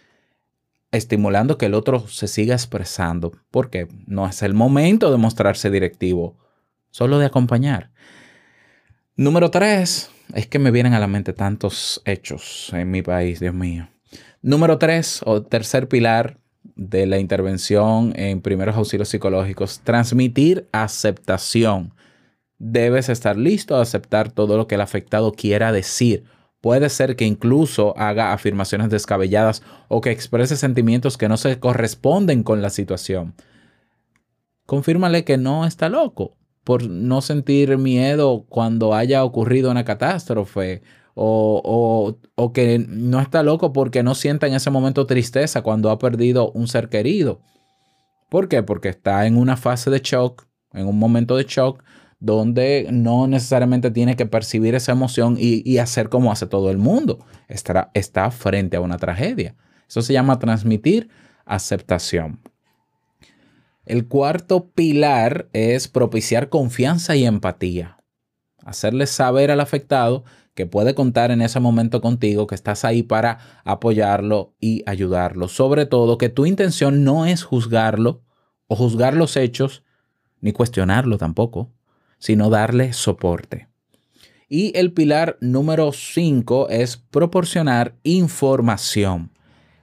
estimulando 0.91 1.57
que 1.57 1.65
el 1.65 1.73
otro 1.73 2.07
se 2.07 2.27
siga 2.27 2.53
expresando, 2.53 3.31
porque 3.49 3.87
no 4.05 4.27
es 4.27 4.43
el 4.43 4.53
momento 4.53 5.09
de 5.09 5.17
mostrarse 5.17 5.71
directivo, 5.71 6.37
solo 6.91 7.17
de 7.17 7.25
acompañar. 7.25 7.89
Número 9.15 9.49
tres, 9.49 10.11
es 10.35 10.45
que 10.45 10.59
me 10.59 10.69
vienen 10.69 10.93
a 10.93 10.99
la 10.99 11.07
mente 11.07 11.33
tantos 11.33 12.03
hechos 12.05 12.69
en 12.71 12.91
mi 12.91 13.01
país, 13.01 13.39
Dios 13.39 13.55
mío. 13.55 13.89
Número 14.43 14.77
tres, 14.77 15.21
o 15.25 15.41
tercer 15.41 15.87
pilar 15.87 16.37
de 16.75 17.07
la 17.07 17.17
intervención 17.17 18.13
en 18.15 18.41
primeros 18.41 18.75
auxilios 18.75 19.09
psicológicos, 19.09 19.79
transmitir 19.79 20.67
aceptación. 20.71 21.95
Debes 22.63 23.09
estar 23.09 23.37
listo 23.37 23.75
a 23.75 23.81
aceptar 23.81 24.31
todo 24.31 24.55
lo 24.55 24.67
que 24.67 24.75
el 24.75 24.81
afectado 24.81 25.31
quiera 25.31 25.71
decir. 25.71 26.25
Puede 26.61 26.89
ser 26.89 27.15
que 27.15 27.25
incluso 27.25 27.97
haga 27.97 28.33
afirmaciones 28.33 28.89
descabelladas 28.91 29.63
o 29.87 29.99
que 29.99 30.11
exprese 30.11 30.55
sentimientos 30.55 31.17
que 31.17 31.27
no 31.27 31.37
se 31.37 31.59
corresponden 31.59 32.43
con 32.43 32.61
la 32.61 32.69
situación. 32.69 33.33
Confírmale 34.65 35.23
que 35.23 35.37
no 35.37 35.65
está 35.65 35.89
loco 35.89 36.37
por 36.63 36.83
no 36.87 37.21
sentir 37.21 37.77
miedo 37.77 38.45
cuando 38.47 38.93
haya 38.93 39.23
ocurrido 39.23 39.71
una 39.71 39.83
catástrofe 39.83 40.83
o, 41.15 41.61
o- 41.65 42.17
o 42.35 42.53
que 42.53 42.77
no 42.87 43.19
está 43.19 43.41
loco 43.41 43.73
porque 43.73 44.03
no 44.03 44.13
sienta 44.13 44.45
en 44.45 44.53
ese 44.53 44.69
momento 44.69 45.07
tristeza 45.07 45.63
cuando 45.63 45.89
ha 45.89 45.97
perdido 45.97 46.51
un 46.51 46.67
ser 46.67 46.89
querido. 46.89 47.41
¿Por 48.29 48.47
qué? 48.47 48.61
Porque 48.61 48.89
está 48.89 49.25
en 49.25 49.35
una 49.37 49.57
fase 49.57 49.89
de 49.89 49.99
shock, 49.99 50.45
en 50.73 50.85
un 50.87 50.99
momento 50.99 51.35
de 51.35 51.43
shock, 51.45 51.83
donde 52.21 52.87
no 52.91 53.27
necesariamente 53.27 53.89
tiene 53.89 54.15
que 54.15 54.27
percibir 54.27 54.75
esa 54.75 54.91
emoción 54.91 55.35
y, 55.39 55.79
hacer 55.79 56.07
como 56.07 56.31
hace 56.31 56.45
todo 56.45 56.69
el 56.69 56.77
mundo. 56.77 57.25
Está 57.49 58.31
frente 58.31 58.77
a 58.77 58.81
una 58.81 58.97
tragedia. 58.97 59.55
Eso 59.89 60.03
se 60.03 60.13
llama 60.13 60.39
transmitir 60.39 61.09
aceptación. 61.45 62.39
El 63.85 64.07
cuarto 64.07 64.69
pilar 64.69 65.49
es 65.51 65.87
propiciar 65.87 66.49
confianza 66.49 67.15
y 67.15 67.25
empatía. 67.25 67.97
Hacerle 68.63 69.07
saber 69.07 69.49
al 69.49 69.59
afectado 69.59 70.23
que 70.53 70.67
puede 70.67 70.93
contar 70.93 71.31
en 71.31 71.41
ese 71.41 71.59
momento 71.59 72.01
contigo, 72.01 72.45
que 72.45 72.53
estás 72.53 72.85
ahí 72.85 73.01
para 73.01 73.39
apoyarlo 73.63 74.53
y 74.59 74.83
ayudarlo. 74.85 75.47
Sobre 75.47 75.87
todo 75.87 76.19
que 76.19 76.29
tu 76.29 76.45
intención 76.45 77.03
no 77.03 77.25
es 77.25 77.43
juzgarlo 77.43 78.21
o 78.67 78.75
juzgar 78.75 79.15
los 79.15 79.35
hechos, 79.37 79.83
ni 80.39 80.51
cuestionarlo 80.51 81.17
tampoco, 81.17 81.71
sino 82.21 82.49
darle 82.49 82.93
soporte. 82.93 83.67
Y 84.47 84.77
el 84.77 84.93
pilar 84.93 85.37
número 85.41 85.91
5 85.91 86.69
es 86.69 86.97
proporcionar 86.97 87.95
información. 88.03 89.31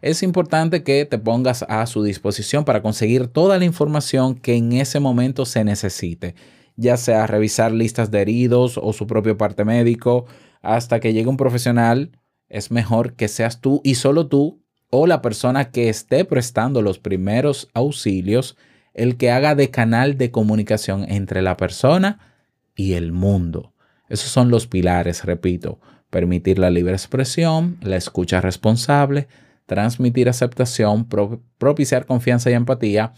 Es 0.01 0.23
importante 0.23 0.85
que 0.85 1.05
te 1.05 1.19
pongas 1.19 1.65
a 1.69 1.85
su 1.87 2.05
disposición 2.05 2.65
para 2.65 2.81
conseguir 2.81 3.27
toda 3.27 3.59
la 3.59 3.65
información 3.65 4.37
que 4.37 4.55
en 4.55 4.73
ese 4.73 5.01
momento 5.01 5.45
se 5.47 5.65
necesite, 5.65 6.37
ya 6.77 6.97
sea 6.97 7.27
revisar 7.27 7.73
listas 7.73 8.11
de 8.13 8.21
heridos 8.21 8.79
o 8.81 8.93
su 8.93 9.09
propio 9.09 9.37
parte 9.37 9.65
médico, 9.65 10.27
hasta 10.63 11.01
que 11.01 11.13
llegue 11.13 11.29
un 11.29 11.37
profesional, 11.37 12.13
es 12.49 12.71
mejor 12.71 13.15
que 13.15 13.27
seas 13.27 13.61
tú 13.61 13.81
y 13.83 13.97
solo 13.97 14.29
tú 14.29 14.63
o 14.91 15.09
la 15.09 15.23
persona 15.23 15.71
que 15.71 15.89
esté 15.89 16.25
prestando 16.25 16.83
los 16.83 17.01
primeros 17.01 17.69
auxilios 17.75 18.57
el 18.95 19.17
que 19.17 19.31
haga 19.31 19.55
de 19.55 19.71
canal 19.71 20.17
de 20.19 20.31
comunicación 20.31 21.05
entre 21.09 21.43
la 21.43 21.57
persona 21.57 22.28
y 22.79 22.95
el 22.95 23.13
mundo. 23.13 23.75
Esos 24.09 24.31
son 24.31 24.51
los 24.51 24.67
pilares, 24.69 25.25
repito, 25.25 25.81
permitir 26.09 26.59
la 26.59 26.71
libre 26.71 26.93
expresión, 26.93 27.77
la 27.83 27.97
escucha 27.97 28.41
responsable, 28.41 29.29
transmitir 29.67 30.29
aceptación, 30.29 31.07
pro- 31.07 31.43
propiciar 31.59 32.07
confianza 32.07 32.51
y 32.51 32.55
empatía, 32.55 33.13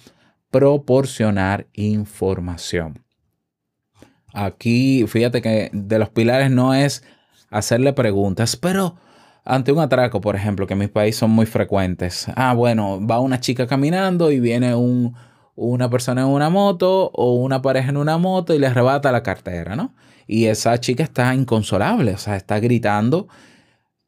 proporcionar 0.50 1.68
información. 1.74 3.04
Aquí, 4.32 5.04
fíjate 5.06 5.42
que 5.42 5.70
de 5.72 5.98
los 5.98 6.08
pilares 6.08 6.50
no 6.50 6.72
es 6.74 7.04
hacerle 7.50 7.92
preguntas, 7.92 8.56
pero 8.56 8.96
ante 9.44 9.72
un 9.72 9.80
atraco, 9.80 10.20
por 10.20 10.36
ejemplo, 10.36 10.66
que 10.66 10.72
en 10.72 10.78
mi 10.80 10.86
país 10.88 11.16
son 11.16 11.30
muy 11.30 11.46
frecuentes. 11.46 12.26
Ah, 12.34 12.54
bueno, 12.54 13.04
va 13.06 13.20
una 13.20 13.40
chica 13.40 13.66
caminando 13.66 14.32
y 14.32 14.40
viene 14.40 14.74
un, 14.74 15.14
una 15.54 15.90
persona 15.90 16.22
en 16.22 16.28
una 16.28 16.50
moto 16.50 17.10
o 17.12 17.34
una 17.34 17.62
pareja 17.62 17.90
en 17.90 17.96
una 17.96 18.18
moto 18.18 18.54
y 18.54 18.58
le 18.58 18.66
arrebata 18.66 19.12
la 19.12 19.22
cartera, 19.22 19.76
¿no? 19.76 19.94
Y 20.26 20.46
esa 20.46 20.78
chica 20.78 21.02
está 21.02 21.34
inconsolable, 21.34 22.14
o 22.14 22.18
sea, 22.18 22.36
está 22.36 22.60
gritando. 22.60 23.28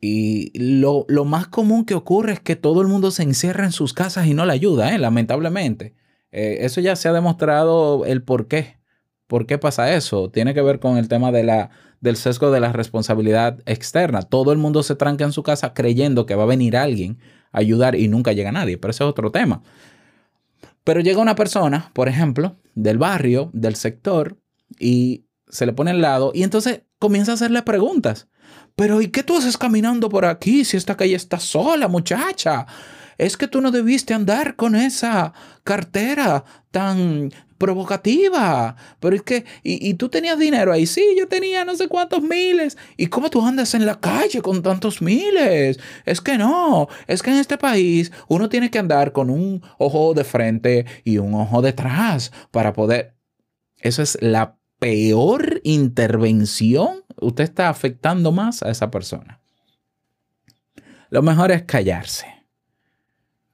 Y 0.00 0.52
lo, 0.58 1.04
lo 1.08 1.25
más 1.25 1.46
común 1.49 1.84
que 1.84 1.94
ocurre 1.94 2.32
es 2.34 2.40
que 2.40 2.56
todo 2.56 2.82
el 2.82 2.88
mundo 2.88 3.11
se 3.11 3.22
encierra 3.22 3.64
en 3.64 3.72
sus 3.72 3.94
casas 3.94 4.26
y 4.26 4.34
no 4.34 4.46
le 4.46 4.52
ayuda, 4.52 4.94
¿eh? 4.94 4.99
lamentablemente. 4.99 5.94
Eh, 6.32 6.58
eso 6.61 6.80
ya 6.80 6.96
se 6.96 7.08
ha 7.08 7.12
demostrado 7.12 8.04
el 8.06 8.22
por 8.22 8.49
qué. 8.49 8.78
¿Por 9.26 9.46
qué 9.46 9.58
pasa 9.58 9.94
eso? 9.94 10.30
Tiene 10.30 10.54
que 10.54 10.62
ver 10.62 10.80
con 10.80 10.99
el 10.99 11.08
tema 11.08 11.32
de 11.32 11.44
la, 11.44 11.70
del 12.00 12.16
sesgo 12.16 12.50
de 12.50 12.61
la 12.61 12.72
responsabilidad 12.72 13.61
externa. 13.64 14.22
Todo 14.22 14.52
el 14.52 14.58
mundo 14.58 14.82
se 14.82 14.96
tranca 14.96 15.25
en 15.25 15.32
su 15.32 15.42
casa 15.42 15.72
creyendo 15.72 16.26
que 16.26 16.34
va 16.34 16.42
a 16.42 16.46
venir 16.46 16.76
alguien 16.76 17.18
a 17.52 17.61
ayudar 17.61 17.94
y 17.94 18.08
nunca 18.08 18.32
llega 18.32 18.52
nadie, 18.52 18.76
pero 18.76 18.90
ese 18.90 19.04
es 19.04 19.08
otro 19.08 19.30
tema. 19.30 19.62
Pero 20.84 21.00
llega 21.00 21.20
una 21.20 21.34
persona, 21.34 21.90
por 21.92 22.08
ejemplo, 22.08 22.56
del 22.74 22.98
barrio, 22.98 23.50
del 23.52 23.76
sector, 23.76 24.38
y 24.78 25.26
se 25.48 25.66
le 25.66 25.72
pone 25.72 25.90
al 25.90 26.00
lado 26.00 26.32
y 26.34 26.42
entonces 26.42 26.82
comienza 26.98 27.32
a 27.32 27.34
hacerle 27.34 27.62
preguntas. 27.62 28.28
Pero 28.74 29.02
¿y 29.02 29.08
qué 29.08 29.22
tú 29.22 29.36
haces 29.36 29.58
caminando 29.58 30.08
por 30.08 30.24
aquí 30.24 30.64
si 30.64 30.76
esta 30.76 30.96
calle 30.96 31.14
está 31.14 31.38
sola, 31.38 31.88
muchacha? 31.88 32.66
Es 33.19 33.37
que 33.37 33.49
tú 33.49 33.61
no 33.61 33.71
debiste 33.71 34.14
andar 34.14 34.57
con 34.57 34.75
esa 34.75 35.33
cartera 35.64 36.45
tan 36.71 37.31
provocativa. 37.62 38.75
Pero 38.99 39.14
es 39.14 39.23
que, 39.23 39.45
y, 39.62 39.95
tú 39.95 40.09
tenías 40.09 40.37
dinero 40.37 40.73
ahí. 40.73 40.85
Sí, 40.85 41.14
yo 41.16 41.28
tenía 41.28 41.64
no 41.64 41.76
sé 41.76 41.87
cuántos 41.87 42.21
miles. 42.21 42.76
¿Y 42.97 43.07
cómo 43.07 43.31
tú 43.31 43.47
andas 43.47 43.75
en 43.75 43.87
la 43.87 44.00
calle 44.00 44.42
con 44.42 44.64
tantos 44.64 45.00
miles? 45.00 45.78
Es 46.04 46.21
que 46.21 46.37
no, 46.37 46.88
es 47.07 47.23
que 47.23 47.31
en 47.31 47.37
este 47.37 47.59
país 47.59 48.11
uno 48.26 48.49
tiene 48.49 48.69
que 48.69 48.81
andar 48.81 49.12
con 49.12 49.31
un 49.31 49.62
ojo 49.78 50.12
de 50.12 50.25
frente 50.25 50.87
y 51.04 51.19
un 51.19 51.35
ojo 51.35 51.62
detrás 51.62 52.33
para 52.50 52.73
poder... 52.73 53.14
Eso 53.78 54.02
es 54.02 54.19
la 54.21 54.59
peor 54.81 55.61
intervención. 55.62 57.04
Usted 57.21 57.45
está 57.45 57.69
afectando 57.69 58.33
más 58.33 58.64
a 58.64 58.71
esa 58.71 58.90
persona. 58.90 59.40
Lo 61.11 61.23
mejor 61.23 61.52
es 61.52 61.62
callarse. 61.62 62.41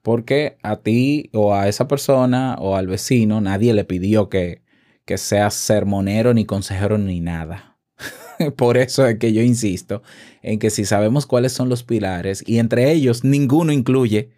Porque 0.01 0.57
a 0.63 0.77
ti 0.77 1.29
o 1.33 1.53
a 1.53 1.67
esa 1.67 1.87
persona 1.87 2.55
o 2.59 2.75
al 2.75 2.87
vecino 2.87 3.41
nadie 3.41 3.73
le 3.73 3.83
pidió 3.83 4.29
que, 4.29 4.61
que 5.05 5.17
seas 5.17 5.53
sermonero 5.53 6.33
ni 6.33 6.45
consejero 6.45 6.97
ni 6.97 7.19
nada. 7.19 7.77
Por 8.55 8.77
eso 8.77 9.05
es 9.05 9.17
que 9.17 9.33
yo 9.33 9.41
insisto 9.41 10.01
en 10.41 10.59
que 10.59 10.69
si 10.69 10.85
sabemos 10.85 11.25
cuáles 11.25 11.51
son 11.51 11.69
los 11.69 11.83
pilares 11.83 12.43
y 12.47 12.59
entre 12.59 12.91
ellos 12.91 13.23
ninguno 13.23 13.71
incluye 13.71 14.31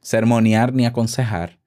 sermonear 0.00 0.72
ni 0.72 0.86
aconsejar, 0.86 1.58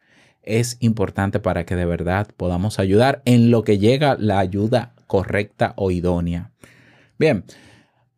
es 0.44 0.78
importante 0.80 1.40
para 1.40 1.66
que 1.66 1.76
de 1.76 1.86
verdad 1.86 2.28
podamos 2.38 2.80
ayudar 2.80 3.22
en 3.26 3.52
lo 3.52 3.64
que 3.64 3.78
llega 3.78 4.16
la 4.20 4.40
ayuda 4.40 4.94
correcta 5.08 5.74
o 5.76 5.92
idónea. 5.92 6.52
Bien, 7.18 7.44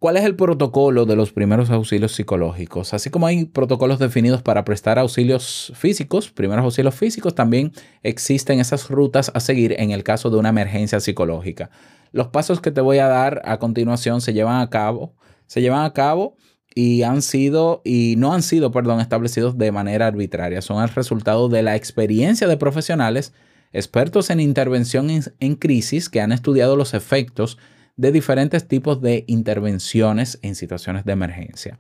¿Cuál 0.01 0.17
es 0.17 0.25
el 0.25 0.35
protocolo 0.35 1.05
de 1.05 1.15
los 1.15 1.31
primeros 1.31 1.69
auxilios 1.69 2.13
psicológicos? 2.13 2.95
Así 2.95 3.11
como 3.11 3.27
hay 3.27 3.45
protocolos 3.45 3.99
definidos 3.99 4.41
para 4.41 4.65
prestar 4.65 4.97
auxilios 4.97 5.71
físicos, 5.75 6.31
primeros 6.31 6.65
auxilios 6.65 6.95
físicos, 6.95 7.35
también 7.35 7.71
existen 8.01 8.59
esas 8.59 8.89
rutas 8.89 9.31
a 9.35 9.39
seguir 9.39 9.75
en 9.77 9.91
el 9.91 10.03
caso 10.03 10.31
de 10.31 10.37
una 10.37 10.49
emergencia 10.49 10.99
psicológica. 10.99 11.69
Los 12.11 12.29
pasos 12.29 12.61
que 12.61 12.71
te 12.71 12.81
voy 12.81 12.97
a 12.97 13.05
dar 13.05 13.43
a 13.45 13.59
continuación 13.59 14.21
se 14.21 14.33
llevan 14.33 14.59
a 14.59 14.71
cabo, 14.71 15.13
se 15.45 15.61
llevan 15.61 15.85
a 15.85 15.93
cabo 15.93 16.35
y 16.73 17.03
han 17.03 17.21
sido 17.21 17.83
y 17.85 18.15
no 18.17 18.33
han 18.33 18.41
sido, 18.41 18.71
perdón, 18.71 19.01
establecidos 19.01 19.59
de 19.59 19.71
manera 19.71 20.07
arbitraria. 20.07 20.63
Son 20.63 20.81
el 20.81 20.89
resultado 20.89 21.47
de 21.47 21.61
la 21.61 21.75
experiencia 21.75 22.47
de 22.47 22.57
profesionales 22.57 23.33
expertos 23.71 24.31
en 24.31 24.39
intervención 24.39 25.11
en, 25.11 25.25
en 25.39 25.53
crisis 25.53 26.09
que 26.09 26.21
han 26.21 26.31
estudiado 26.31 26.75
los 26.75 26.95
efectos 26.95 27.59
de 27.97 28.11
diferentes 28.11 28.67
tipos 28.67 29.01
de 29.01 29.25
intervenciones 29.27 30.39
en 30.41 30.55
situaciones 30.55 31.05
de 31.05 31.13
emergencia. 31.13 31.79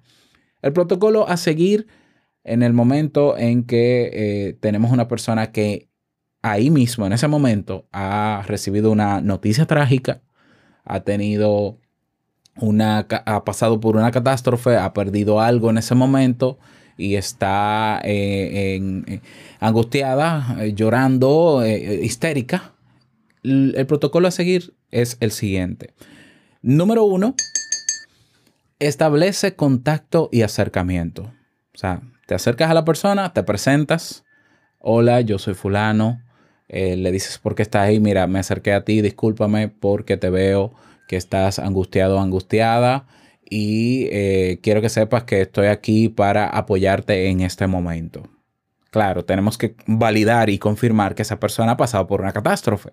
El 0.61 0.73
protocolo 0.73 1.27
a 1.27 1.37
seguir 1.37 1.87
en 2.43 2.63
el 2.63 2.73
momento 2.73 3.37
en 3.37 3.63
que 3.63 4.09
eh, 4.13 4.53
tenemos 4.59 4.91
una 4.91 5.07
persona 5.07 5.51
que 5.51 5.89
ahí 6.41 6.69
mismo, 6.69 7.05
en 7.05 7.13
ese 7.13 7.27
momento, 7.27 7.87
ha 7.91 8.43
recibido 8.47 8.91
una 8.91 9.21
noticia 9.21 9.65
trágica, 9.65 10.21
ha 10.83 11.01
tenido 11.01 11.77
una, 12.57 13.07
ha 13.25 13.43
pasado 13.45 13.79
por 13.79 13.95
una 13.95 14.11
catástrofe, 14.11 14.77
ha 14.77 14.93
perdido 14.93 15.39
algo 15.39 15.69
en 15.69 15.77
ese 15.77 15.95
momento 15.95 16.57
y 16.97 17.15
está 17.15 18.01
eh, 18.03 18.75
en, 18.75 19.05
eh, 19.07 19.21
angustiada, 19.59 20.65
llorando, 20.73 21.63
histérica. 21.65 22.73
El, 23.43 23.85
protocolo 23.87 24.27
a 24.27 24.31
seguir 24.31 24.73
es 24.91 25.17
el 25.19 25.31
siguiente. 25.31 25.93
Número 26.61 27.03
uno, 27.03 27.35
establece 28.79 29.55
contacto 29.55 30.29
y 30.31 30.43
acercamiento. 30.43 31.23
O 31.73 31.77
sea, 31.77 32.01
te 32.27 32.35
acercas 32.35 32.69
a 32.69 32.73
la 32.75 32.85
persona, 32.85 33.33
te 33.33 33.43
presentas. 33.43 34.23
Hola, 34.79 35.21
yo 35.21 35.39
soy 35.39 35.53
fulano. 35.53 36.21
Eh, 36.67 36.95
le 36.95 37.11
dices 37.11 37.39
por 37.39 37.55
qué 37.55 37.63
estás 37.63 37.83
ahí. 37.83 37.99
Mira, 37.99 38.27
me 38.27 38.39
acerqué 38.39 38.73
a 38.73 38.85
ti, 38.85 39.01
discúlpame 39.01 39.69
porque 39.69 40.17
te 40.17 40.29
veo 40.29 40.73
que 41.07 41.17
estás 41.17 41.59
angustiado 41.59 42.17
o 42.17 42.19
angustiada. 42.19 43.07
Y 43.49 44.07
eh, 44.11 44.59
quiero 44.61 44.81
que 44.81 44.89
sepas 44.89 45.23
que 45.23 45.41
estoy 45.41 45.67
aquí 45.67 46.09
para 46.09 46.47
apoyarte 46.47 47.27
en 47.27 47.41
este 47.41 47.67
momento. 47.67 48.23
Claro, 48.91 49.23
tenemos 49.23 49.57
que 49.57 49.75
validar 49.87 50.49
y 50.49 50.59
confirmar 50.59 51.15
que 51.15 51.21
esa 51.21 51.39
persona 51.39 51.73
ha 51.73 51.77
pasado 51.77 52.07
por 52.07 52.21
una 52.21 52.33
catástrofe. 52.33 52.91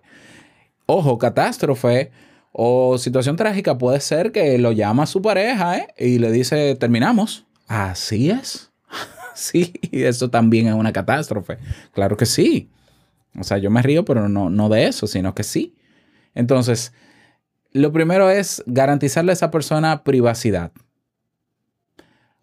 Ojo, 0.90 1.18
catástrofe 1.18 2.10
o 2.50 2.96
situación 2.96 3.36
trágica 3.36 3.76
puede 3.76 4.00
ser 4.00 4.32
que 4.32 4.56
lo 4.56 4.72
llama 4.72 5.04
su 5.04 5.20
pareja 5.20 5.76
¿eh? 5.76 5.88
y 5.98 6.18
le 6.18 6.32
dice, 6.32 6.74
terminamos. 6.76 7.44
Así 7.66 8.30
es. 8.30 8.72
sí, 9.34 9.74
eso 9.92 10.30
también 10.30 10.66
es 10.66 10.72
una 10.72 10.94
catástrofe. 10.94 11.58
Claro 11.92 12.16
que 12.16 12.24
sí. 12.24 12.70
O 13.38 13.44
sea, 13.44 13.58
yo 13.58 13.70
me 13.70 13.82
río, 13.82 14.06
pero 14.06 14.30
no, 14.30 14.48
no 14.48 14.70
de 14.70 14.86
eso, 14.86 15.06
sino 15.06 15.34
que 15.34 15.42
sí. 15.42 15.76
Entonces, 16.34 16.94
lo 17.72 17.92
primero 17.92 18.30
es 18.30 18.62
garantizarle 18.64 19.32
a 19.32 19.34
esa 19.34 19.50
persona 19.50 20.04
privacidad. 20.04 20.72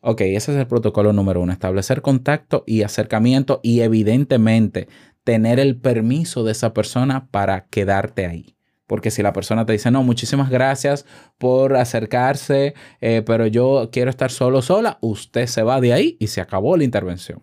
Ok, 0.02 0.22
ese 0.22 0.52
es 0.52 0.60
el 0.60 0.68
protocolo 0.68 1.14
número 1.14 1.42
uno, 1.42 1.52
establecer 1.52 2.04
contacto 2.04 2.64
y 2.68 2.84
acercamiento 2.84 3.60
y 3.64 3.80
evidentemente 3.82 4.88
tener 5.26 5.60
el 5.60 5.76
permiso 5.76 6.46
de 6.46 6.54
esa 6.54 6.74
persona 6.74 7.28
para 7.32 7.66
quedarte 7.66 8.26
ahí. 8.28 8.56
Porque 8.88 9.10
si 9.10 9.24
la 9.24 9.34
persona 9.34 9.66
te 9.66 9.74
dice, 9.74 9.90
no, 9.90 10.04
muchísimas 10.04 10.52
gracias 10.52 11.06
por 11.40 11.76
acercarse, 11.76 12.76
eh, 13.02 13.24
pero 13.26 13.48
yo 13.48 13.90
quiero 13.92 14.12
estar 14.12 14.32
solo 14.32 14.62
sola, 14.62 15.00
usted 15.02 15.48
se 15.48 15.64
va 15.64 15.82
de 15.82 15.92
ahí 15.92 16.16
y 16.20 16.28
se 16.28 16.40
acabó 16.40 16.78
la 16.78 16.84
intervención. 16.84 17.42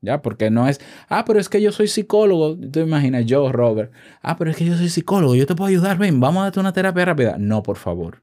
¿Ya? 0.00 0.22
Porque 0.22 0.50
no 0.50 0.68
es, 0.68 0.80
ah, 1.08 1.24
pero 1.24 1.40
es 1.40 1.48
que 1.48 1.60
yo 1.60 1.72
soy 1.72 1.88
psicólogo. 1.88 2.56
Tú 2.56 2.80
imaginas, 2.80 3.24
yo, 3.26 3.50
Robert, 3.50 3.92
ah, 4.20 4.36
pero 4.36 4.50
es 4.50 4.56
que 4.56 4.64
yo 4.64 4.76
soy 4.76 4.88
psicólogo, 4.88 5.34
yo 5.34 5.46
te 5.46 5.54
puedo 5.54 5.68
ayudar, 5.68 5.98
ven, 5.98 6.20
vamos 6.20 6.40
a 6.40 6.44
darte 6.44 6.60
una 6.60 6.72
terapia 6.72 7.04
rápida. 7.04 7.36
No, 7.38 7.62
por 7.62 7.76
favor. 7.76 8.22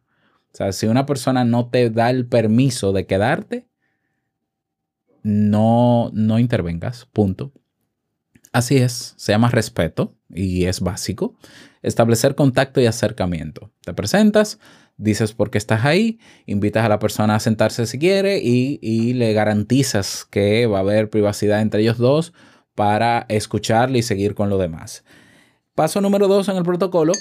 O 0.54 0.58
sea, 0.58 0.72
si 0.72 0.88
una 0.88 1.06
persona 1.06 1.44
no 1.44 1.70
te 1.70 1.90
da 1.90 2.10
el 2.10 2.28
permiso 2.28 2.94
de 2.94 3.06
quedarte, 3.06 3.68
no, 5.24 6.12
no 6.14 6.40
intervengas, 6.40 7.08
punto. 7.12 7.52
Así 8.56 8.78
es, 8.78 9.16
se 9.18 9.34
llama 9.34 9.50
respeto 9.50 10.16
y 10.30 10.64
es 10.64 10.80
básico. 10.80 11.36
Establecer 11.82 12.36
contacto 12.36 12.80
y 12.80 12.86
acercamiento. 12.86 13.70
Te 13.84 13.94
presentas, 13.94 14.60
dices 14.96 15.34
por 15.34 15.52
qué 15.52 15.58
estás 15.58 15.84
ahí, 15.84 16.20
invitas 16.46 16.86
a 16.86 16.88
la 16.88 16.98
persona 16.98 17.36
a 17.36 17.42
sentarse 17.42 17.86
si 17.86 18.00
quiere 18.00 18.40
y, 18.42 18.80
y 18.82 19.12
le 19.12 19.34
garantizas 19.34 20.24
que 20.24 20.68
va 20.68 20.78
a 20.78 20.82
haber 20.84 21.10
privacidad 21.10 21.62
entre 21.62 21.82
ellos 21.82 21.98
dos 21.98 22.32
para 22.76 23.26
escucharle 23.28 24.00
y 24.00 24.04
seguir 24.04 24.36
con 24.36 24.50
lo 24.50 24.58
demás. 24.58 25.04
Paso 25.74 26.00
número 26.00 26.30
dos 26.30 26.48
en 26.48 26.56
el 26.56 26.64
protocolo, 26.64 27.12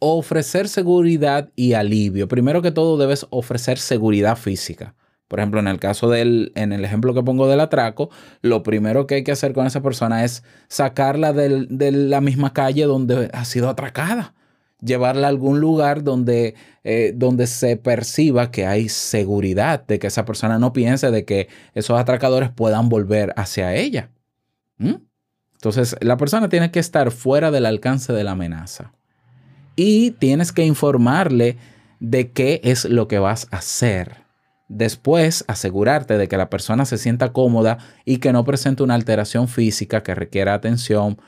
ofrecer 0.00 0.68
seguridad 0.68 1.48
y 1.56 1.72
alivio. 1.72 2.28
Primero 2.28 2.60
que 2.60 2.72
todo 2.72 2.98
debes 2.98 3.26
ofrecer 3.30 3.78
seguridad 3.78 4.36
física. 4.36 4.94
Por 5.28 5.40
ejemplo, 5.40 5.60
en 5.60 5.68
el 5.68 5.78
caso 5.78 6.08
del, 6.08 6.52
en 6.54 6.72
el 6.72 6.84
ejemplo 6.84 7.12
que 7.12 7.22
pongo 7.22 7.46
del 7.48 7.60
atraco, 7.60 8.08
lo 8.40 8.62
primero 8.62 9.06
que 9.06 9.16
hay 9.16 9.24
que 9.24 9.32
hacer 9.32 9.52
con 9.52 9.66
esa 9.66 9.82
persona 9.82 10.24
es 10.24 10.42
sacarla 10.68 11.34
del- 11.34 11.68
de 11.70 11.92
la 11.92 12.20
misma 12.22 12.54
calle 12.54 12.84
donde 12.84 13.30
ha 13.32 13.44
sido 13.44 13.68
atracada. 13.68 14.34
Llevarla 14.80 15.26
a 15.26 15.30
algún 15.30 15.60
lugar 15.60 16.02
donde, 16.02 16.54
eh, 16.84 17.12
donde 17.14 17.46
se 17.46 17.76
perciba 17.76 18.50
que 18.50 18.64
hay 18.64 18.88
seguridad, 18.88 19.84
de 19.86 19.98
que 19.98 20.06
esa 20.06 20.24
persona 20.24 20.58
no 20.58 20.72
piense 20.72 21.10
de 21.10 21.24
que 21.24 21.48
esos 21.74 21.98
atracadores 22.00 22.50
puedan 22.50 22.88
volver 22.88 23.34
hacia 23.36 23.74
ella. 23.74 24.10
¿Mm? 24.78 24.94
Entonces, 25.54 25.96
la 26.00 26.16
persona 26.16 26.48
tiene 26.48 26.70
que 26.70 26.78
estar 26.78 27.10
fuera 27.10 27.50
del 27.50 27.66
alcance 27.66 28.12
de 28.12 28.22
la 28.24 28.30
amenaza. 28.30 28.92
Y 29.74 30.12
tienes 30.12 30.52
que 30.52 30.64
informarle 30.64 31.56
de 32.00 32.30
qué 32.30 32.60
es 32.62 32.84
lo 32.84 33.08
que 33.08 33.18
vas 33.18 33.48
a 33.50 33.56
hacer. 33.56 34.27
Después, 34.68 35.44
asegurarte 35.48 36.18
de 36.18 36.28
que 36.28 36.36
la 36.36 36.50
persona 36.50 36.84
se 36.84 36.98
sienta 36.98 37.32
cómoda 37.32 37.78
y 38.04 38.18
que 38.18 38.32
no 38.32 38.44
presente 38.44 38.82
una 38.82 38.94
alteración 38.94 39.48
física 39.48 40.02
que 40.02 40.14
requiera 40.14 40.52
atención 40.52 41.18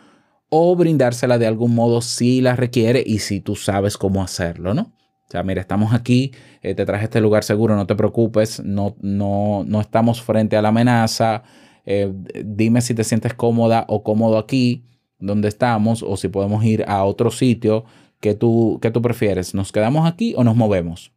o 0.51 0.77
brindársela 0.77 1.39
de 1.39 1.47
algún 1.47 1.75
modo 1.75 2.03
si 2.03 2.43
la 2.43 2.55
requiere 2.55 3.03
y 3.05 3.21
si 3.21 3.41
tú 3.41 3.57
sabes 3.57 3.97
cómo 3.97 4.23
hacerlo, 4.23 4.75
¿no? 4.75 4.83
O 4.83 5.31
sea, 5.31 5.43
mira, 5.45 5.61
estamos 5.61 5.95
aquí, 5.95 6.33
eh, 6.61 6.75
te 6.75 6.85
traje 6.85 7.05
este 7.05 7.21
lugar 7.21 7.45
seguro, 7.45 7.77
no 7.77 7.87
te 7.87 7.95
preocupes, 7.95 8.63
no, 8.65 8.97
no, 9.01 9.63
no 9.65 9.81
estamos 9.81 10.21
frente 10.21 10.57
a 10.57 10.63
la 10.63 10.71
amenaza, 10.71 11.45
eh, 11.87 12.13
dime 12.45 12.81
si 12.81 12.95
te 12.95 13.05
sientes 13.05 13.33
cómoda 13.35 13.87
o 13.89 14.03
cómodo 14.03 14.39
aquí 14.39 14.85
donde 15.19 15.49
estamos 15.49 16.03
o 16.03 16.17
si 16.17 16.29
podemos 16.29 16.65
ir 16.65 16.85
a 16.89 17.05
otro 17.05 17.31
sitio 17.31 17.85
que 18.21 18.35
tú, 18.35 18.81
que 18.83 18.91
tú 18.91 19.01
prefieres. 19.01 19.55
¿Nos 19.55 19.73
quedamos 19.73 20.07
aquí 20.11 20.35
o 20.37 20.45
nos 20.45 20.57
movemos? 20.57 21.13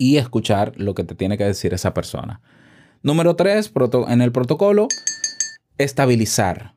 Y 0.00 0.16
escuchar 0.16 0.72
lo 0.76 0.94
que 0.94 1.04
te 1.04 1.14
tiene 1.14 1.36
que 1.36 1.44
decir 1.44 1.74
esa 1.74 1.92
persona. 1.92 2.40
Número 3.02 3.36
tres, 3.36 3.70
en 4.08 4.22
el 4.22 4.32
protocolo, 4.32 4.88
estabilizar. 5.76 6.74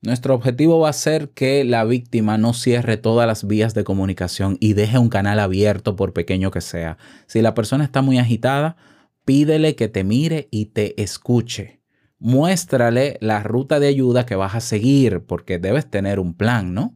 Nuestro 0.00 0.32
objetivo 0.36 0.78
va 0.78 0.90
a 0.90 0.92
ser 0.92 1.30
que 1.30 1.64
la 1.64 1.82
víctima 1.82 2.38
no 2.38 2.54
cierre 2.54 2.98
todas 2.98 3.26
las 3.26 3.48
vías 3.48 3.74
de 3.74 3.82
comunicación 3.82 4.58
y 4.60 4.74
deje 4.74 4.98
un 4.98 5.08
canal 5.08 5.40
abierto 5.40 5.96
por 5.96 6.12
pequeño 6.12 6.52
que 6.52 6.60
sea. 6.60 6.98
Si 7.26 7.42
la 7.42 7.54
persona 7.54 7.82
está 7.82 8.00
muy 8.00 8.18
agitada, 8.18 8.76
pídele 9.24 9.74
que 9.74 9.88
te 9.88 10.04
mire 10.04 10.46
y 10.52 10.66
te 10.66 11.02
escuche. 11.02 11.80
muéstrale 12.22 13.18
la 13.20 13.42
ruta 13.42 13.80
de 13.80 13.88
ayuda 13.88 14.24
que 14.24 14.36
vas 14.36 14.54
a 14.54 14.60
seguir, 14.60 15.24
porque 15.26 15.58
debes 15.58 15.90
tener 15.90 16.20
un 16.20 16.34
plan, 16.34 16.72
¿no? 16.72 16.94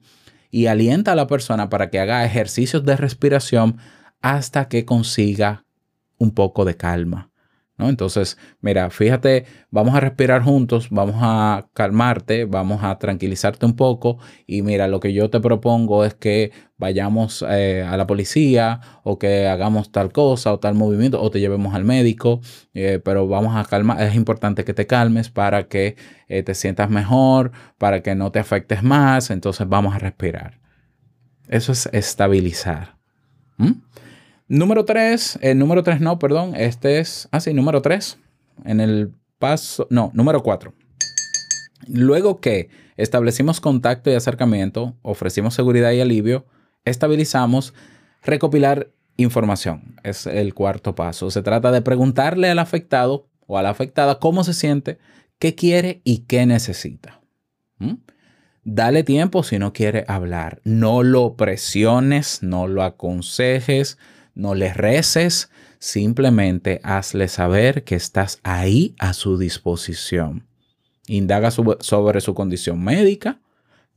Y 0.52 0.66
alienta 0.66 1.12
a 1.12 1.16
la 1.16 1.26
persona 1.26 1.68
para 1.68 1.90
que 1.90 1.98
haga 1.98 2.24
ejercicios 2.24 2.84
de 2.84 2.96
respiración 2.96 3.78
hasta 4.34 4.68
que 4.68 4.84
consiga 4.84 5.64
un 6.18 6.32
poco 6.32 6.64
de 6.64 6.76
calma. 6.76 7.30
¿no? 7.78 7.88
Entonces, 7.88 8.38
mira, 8.60 8.90
fíjate, 8.90 9.44
vamos 9.70 9.94
a 9.94 10.00
respirar 10.00 10.42
juntos, 10.42 10.88
vamos 10.90 11.16
a 11.20 11.68
calmarte, 11.74 12.44
vamos 12.44 12.82
a 12.82 12.98
tranquilizarte 12.98 13.66
un 13.66 13.76
poco 13.76 14.18
y 14.44 14.62
mira, 14.62 14.88
lo 14.88 14.98
que 14.98 15.12
yo 15.12 15.30
te 15.30 15.38
propongo 15.38 16.04
es 16.04 16.14
que 16.14 16.50
vayamos 16.76 17.44
eh, 17.48 17.86
a 17.88 17.96
la 17.96 18.08
policía 18.08 18.80
o 19.04 19.16
que 19.16 19.46
hagamos 19.46 19.92
tal 19.92 20.10
cosa 20.10 20.52
o 20.52 20.58
tal 20.58 20.74
movimiento 20.74 21.22
o 21.22 21.30
te 21.30 21.38
llevemos 21.38 21.76
al 21.76 21.84
médico, 21.84 22.40
eh, 22.74 23.00
pero 23.04 23.28
vamos 23.28 23.54
a 23.54 23.64
calmar, 23.64 24.02
es 24.02 24.16
importante 24.16 24.64
que 24.64 24.74
te 24.74 24.88
calmes 24.88 25.30
para 25.30 25.68
que 25.68 25.94
eh, 26.26 26.42
te 26.42 26.54
sientas 26.54 26.90
mejor, 26.90 27.52
para 27.78 28.02
que 28.02 28.16
no 28.16 28.32
te 28.32 28.40
afectes 28.40 28.82
más, 28.82 29.30
entonces 29.30 29.68
vamos 29.68 29.94
a 29.94 29.98
respirar. 29.98 30.58
Eso 31.46 31.70
es 31.70 31.88
estabilizar. 31.92 32.96
¿Mm? 33.58 33.86
Número 34.48 34.84
3, 34.84 35.40
el 35.42 35.58
número 35.58 35.82
3 35.82 36.00
no, 36.00 36.20
perdón, 36.20 36.54
este 36.54 37.00
es, 37.00 37.28
ah 37.32 37.40
sí, 37.40 37.52
número 37.52 37.82
3, 37.82 38.18
en 38.64 38.80
el 38.80 39.12
paso, 39.38 39.88
no, 39.90 40.12
número 40.14 40.42
4. 40.44 40.72
Luego 41.88 42.40
que 42.40 42.68
establecimos 42.96 43.60
contacto 43.60 44.10
y 44.10 44.14
acercamiento, 44.14 44.96
ofrecimos 45.02 45.54
seguridad 45.54 45.90
y 45.90 46.00
alivio, 46.00 46.46
estabilizamos, 46.84 47.74
recopilar 48.22 48.90
información, 49.16 49.96
es 50.04 50.26
el 50.26 50.54
cuarto 50.54 50.94
paso. 50.94 51.30
Se 51.30 51.42
trata 51.42 51.72
de 51.72 51.82
preguntarle 51.82 52.48
al 52.48 52.60
afectado 52.60 53.26
o 53.48 53.58
a 53.58 53.62
la 53.62 53.70
afectada 53.70 54.20
cómo 54.20 54.44
se 54.44 54.54
siente, 54.54 54.98
qué 55.40 55.56
quiere 55.56 56.02
y 56.04 56.18
qué 56.18 56.46
necesita. 56.46 57.20
Dale 58.62 59.02
tiempo 59.04 59.42
si 59.42 59.58
no 59.58 59.72
quiere 59.72 60.04
hablar. 60.08 60.60
No 60.64 61.02
lo 61.02 61.36
presiones, 61.36 62.42
no 62.42 62.66
lo 62.66 62.82
aconsejes, 62.82 63.98
no 64.36 64.54
le 64.54 64.72
reces, 64.72 65.50
simplemente 65.80 66.80
hazle 66.84 67.26
saber 67.26 67.82
que 67.82 67.96
estás 67.96 68.38
ahí 68.44 68.94
a 68.98 69.12
su 69.14 69.38
disposición. 69.38 70.46
Indaga 71.08 71.50
sobre 71.50 72.20
su 72.20 72.34
condición 72.34 72.84
médica. 72.84 73.40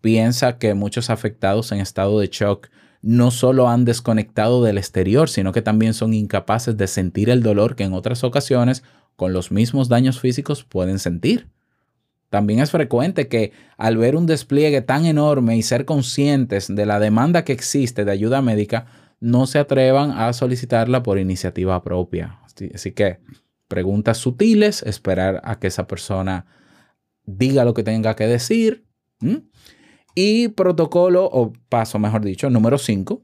Piensa 0.01 0.57
que 0.57 0.73
muchos 0.73 1.09
afectados 1.09 1.71
en 1.71 1.81
estado 1.81 2.19
de 2.19 2.27
shock 2.27 2.69
no 3.01 3.31
solo 3.31 3.69
han 3.69 3.85
desconectado 3.85 4.63
del 4.63 4.77
exterior, 4.77 5.29
sino 5.29 5.51
que 5.51 5.61
también 5.61 5.93
son 5.93 6.13
incapaces 6.13 6.77
de 6.77 6.87
sentir 6.87 7.29
el 7.29 7.43
dolor 7.43 7.75
que 7.75 7.83
en 7.83 7.93
otras 7.93 8.23
ocasiones, 8.23 8.83
con 9.15 9.33
los 9.33 9.51
mismos 9.51 9.89
daños 9.89 10.19
físicos, 10.19 10.63
pueden 10.63 10.99
sentir. 10.99 11.47
También 12.29 12.59
es 12.59 12.71
frecuente 12.71 13.27
que 13.27 13.51
al 13.77 13.97
ver 13.97 14.15
un 14.15 14.25
despliegue 14.25 14.81
tan 14.81 15.05
enorme 15.05 15.57
y 15.57 15.63
ser 15.63 15.85
conscientes 15.85 16.73
de 16.73 16.85
la 16.85 16.99
demanda 16.99 17.43
que 17.43 17.53
existe 17.53 18.05
de 18.05 18.11
ayuda 18.11 18.41
médica, 18.41 18.85
no 19.19 19.47
se 19.47 19.59
atrevan 19.59 20.11
a 20.11 20.31
solicitarla 20.33 21.03
por 21.03 21.19
iniciativa 21.19 21.83
propia. 21.83 22.39
Así, 22.73 22.91
que 22.91 23.19
preguntas 23.67 24.17
sutiles, 24.17 24.83
esperar 24.83 25.41
a 25.43 25.59
que 25.59 25.67
esa 25.67 25.87
persona 25.87 26.45
diga 27.25 27.65
lo 27.65 27.73
que 27.73 27.83
tenga 27.83 28.15
que 28.15 28.27
decir. 28.27 28.85
Y 30.15 30.49
protocolo, 30.49 31.29
o 31.31 31.53
paso 31.69 31.99
mejor 31.99 32.23
dicho, 32.25 32.49
número 32.49 32.77
5, 32.77 33.21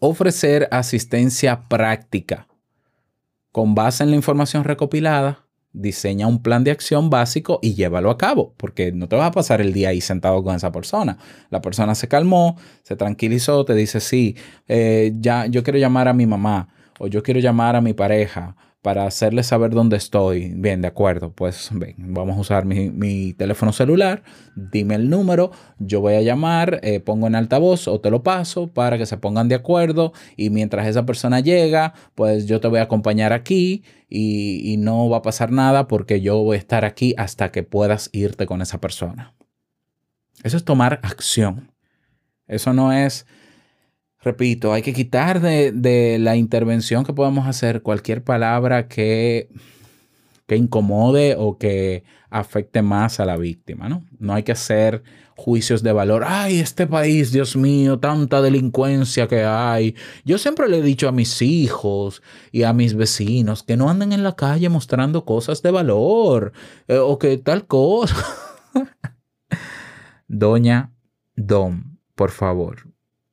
ofrecer 0.00 0.68
asistencia 0.70 1.62
práctica. 1.68 2.48
Con 3.52 3.74
base 3.74 4.04
en 4.04 4.10
la 4.10 4.16
información 4.16 4.64
recopilada, 4.64 5.45
diseña 5.76 6.26
un 6.26 6.42
plan 6.42 6.64
de 6.64 6.70
acción 6.70 7.10
básico 7.10 7.58
y 7.62 7.74
llévalo 7.74 8.10
a 8.10 8.18
cabo, 8.18 8.54
porque 8.56 8.92
no 8.92 9.08
te 9.08 9.16
vas 9.16 9.28
a 9.28 9.30
pasar 9.30 9.60
el 9.60 9.72
día 9.72 9.90
ahí 9.90 10.00
sentado 10.00 10.42
con 10.42 10.56
esa 10.56 10.72
persona. 10.72 11.18
La 11.50 11.60
persona 11.62 11.94
se 11.94 12.08
calmó, 12.08 12.56
se 12.82 12.96
tranquilizó, 12.96 13.64
te 13.64 13.74
dice, 13.74 14.00
sí, 14.00 14.36
eh, 14.68 15.12
ya 15.20 15.46
yo 15.46 15.62
quiero 15.62 15.78
llamar 15.78 16.08
a 16.08 16.12
mi 16.12 16.26
mamá 16.26 16.68
o 16.98 17.06
yo 17.06 17.22
quiero 17.22 17.40
llamar 17.40 17.76
a 17.76 17.80
mi 17.80 17.92
pareja 17.92 18.56
para 18.86 19.04
hacerle 19.04 19.42
saber 19.42 19.72
dónde 19.72 19.96
estoy. 19.96 20.52
Bien, 20.54 20.80
de 20.80 20.86
acuerdo, 20.86 21.32
pues 21.32 21.70
ven, 21.72 21.96
vamos 21.98 22.36
a 22.36 22.40
usar 22.40 22.66
mi, 22.66 22.88
mi 22.90 23.32
teléfono 23.32 23.72
celular, 23.72 24.22
dime 24.54 24.94
el 24.94 25.10
número, 25.10 25.50
yo 25.80 26.00
voy 26.00 26.14
a 26.14 26.22
llamar, 26.22 26.78
eh, 26.84 27.00
pongo 27.00 27.26
en 27.26 27.34
altavoz 27.34 27.88
o 27.88 28.00
te 28.00 28.12
lo 28.12 28.22
paso 28.22 28.68
para 28.68 28.96
que 28.96 29.04
se 29.04 29.16
pongan 29.16 29.48
de 29.48 29.56
acuerdo 29.56 30.12
y 30.36 30.50
mientras 30.50 30.86
esa 30.86 31.04
persona 31.04 31.40
llega, 31.40 31.94
pues 32.14 32.46
yo 32.46 32.60
te 32.60 32.68
voy 32.68 32.78
a 32.78 32.82
acompañar 32.82 33.32
aquí 33.32 33.82
y 34.08 34.76
no 34.78 35.08
va 35.08 35.16
a 35.16 35.22
pasar 35.22 35.50
nada 35.50 35.88
porque 35.88 36.20
yo 36.20 36.44
voy 36.44 36.54
a 36.54 36.60
estar 36.60 36.84
aquí 36.84 37.12
hasta 37.18 37.50
que 37.50 37.64
puedas 37.64 38.08
irte 38.12 38.46
con 38.46 38.62
esa 38.62 38.80
persona. 38.80 39.34
Eso 40.44 40.56
es 40.56 40.64
tomar 40.64 41.00
acción. 41.02 41.72
Eso 42.46 42.72
no 42.72 42.92
es, 42.92 43.26
repito, 44.26 44.72
hay 44.72 44.82
que 44.82 44.92
quitar 44.92 45.40
de, 45.40 45.70
de 45.70 46.18
la 46.18 46.34
intervención 46.34 47.04
que 47.04 47.12
podamos 47.12 47.46
hacer 47.46 47.82
cualquier 47.82 48.24
palabra 48.24 48.88
que, 48.88 49.48
que 50.48 50.56
incomode 50.56 51.36
o 51.38 51.58
que 51.58 52.02
afecte 52.28 52.82
más 52.82 53.20
a 53.20 53.24
la 53.24 53.36
víctima, 53.36 53.88
¿no? 53.88 54.04
No 54.18 54.34
hay 54.34 54.42
que 54.42 54.50
hacer 54.50 55.04
juicios 55.36 55.84
de 55.84 55.92
valor. 55.92 56.24
Ay, 56.26 56.58
este 56.58 56.88
país, 56.88 57.30
Dios 57.30 57.54
mío, 57.54 58.00
tanta 58.00 58.42
delincuencia 58.42 59.28
que 59.28 59.44
hay. 59.44 59.94
Yo 60.24 60.38
siempre 60.38 60.68
le 60.68 60.78
he 60.78 60.82
dicho 60.82 61.08
a 61.08 61.12
mis 61.12 61.40
hijos 61.40 62.20
y 62.50 62.64
a 62.64 62.72
mis 62.72 62.94
vecinos 62.96 63.62
que 63.62 63.76
no 63.76 63.88
anden 63.88 64.12
en 64.12 64.24
la 64.24 64.34
calle 64.34 64.68
mostrando 64.68 65.24
cosas 65.24 65.62
de 65.62 65.70
valor 65.70 66.52
eh, 66.88 66.98
o 66.98 67.16
que 67.16 67.38
tal 67.38 67.68
cosa. 67.68 68.16
Doña 70.26 70.92
Dom, 71.36 71.98
por 72.16 72.32
favor, 72.32 72.85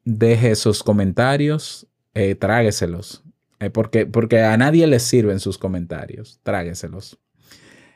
deje 0.06 0.52
esos 0.52 0.84
comentarios, 0.84 1.88
eh, 2.14 2.36
trágueselos, 2.36 3.24
eh, 3.60 3.70
porque, 3.70 4.06
porque 4.06 4.42
a 4.42 4.58
nadie 4.58 4.88
le 4.88 5.00
sirven 5.00 5.40
sus 5.40 5.58
comentarios, 5.58 6.40
trágueselos. 6.44 7.18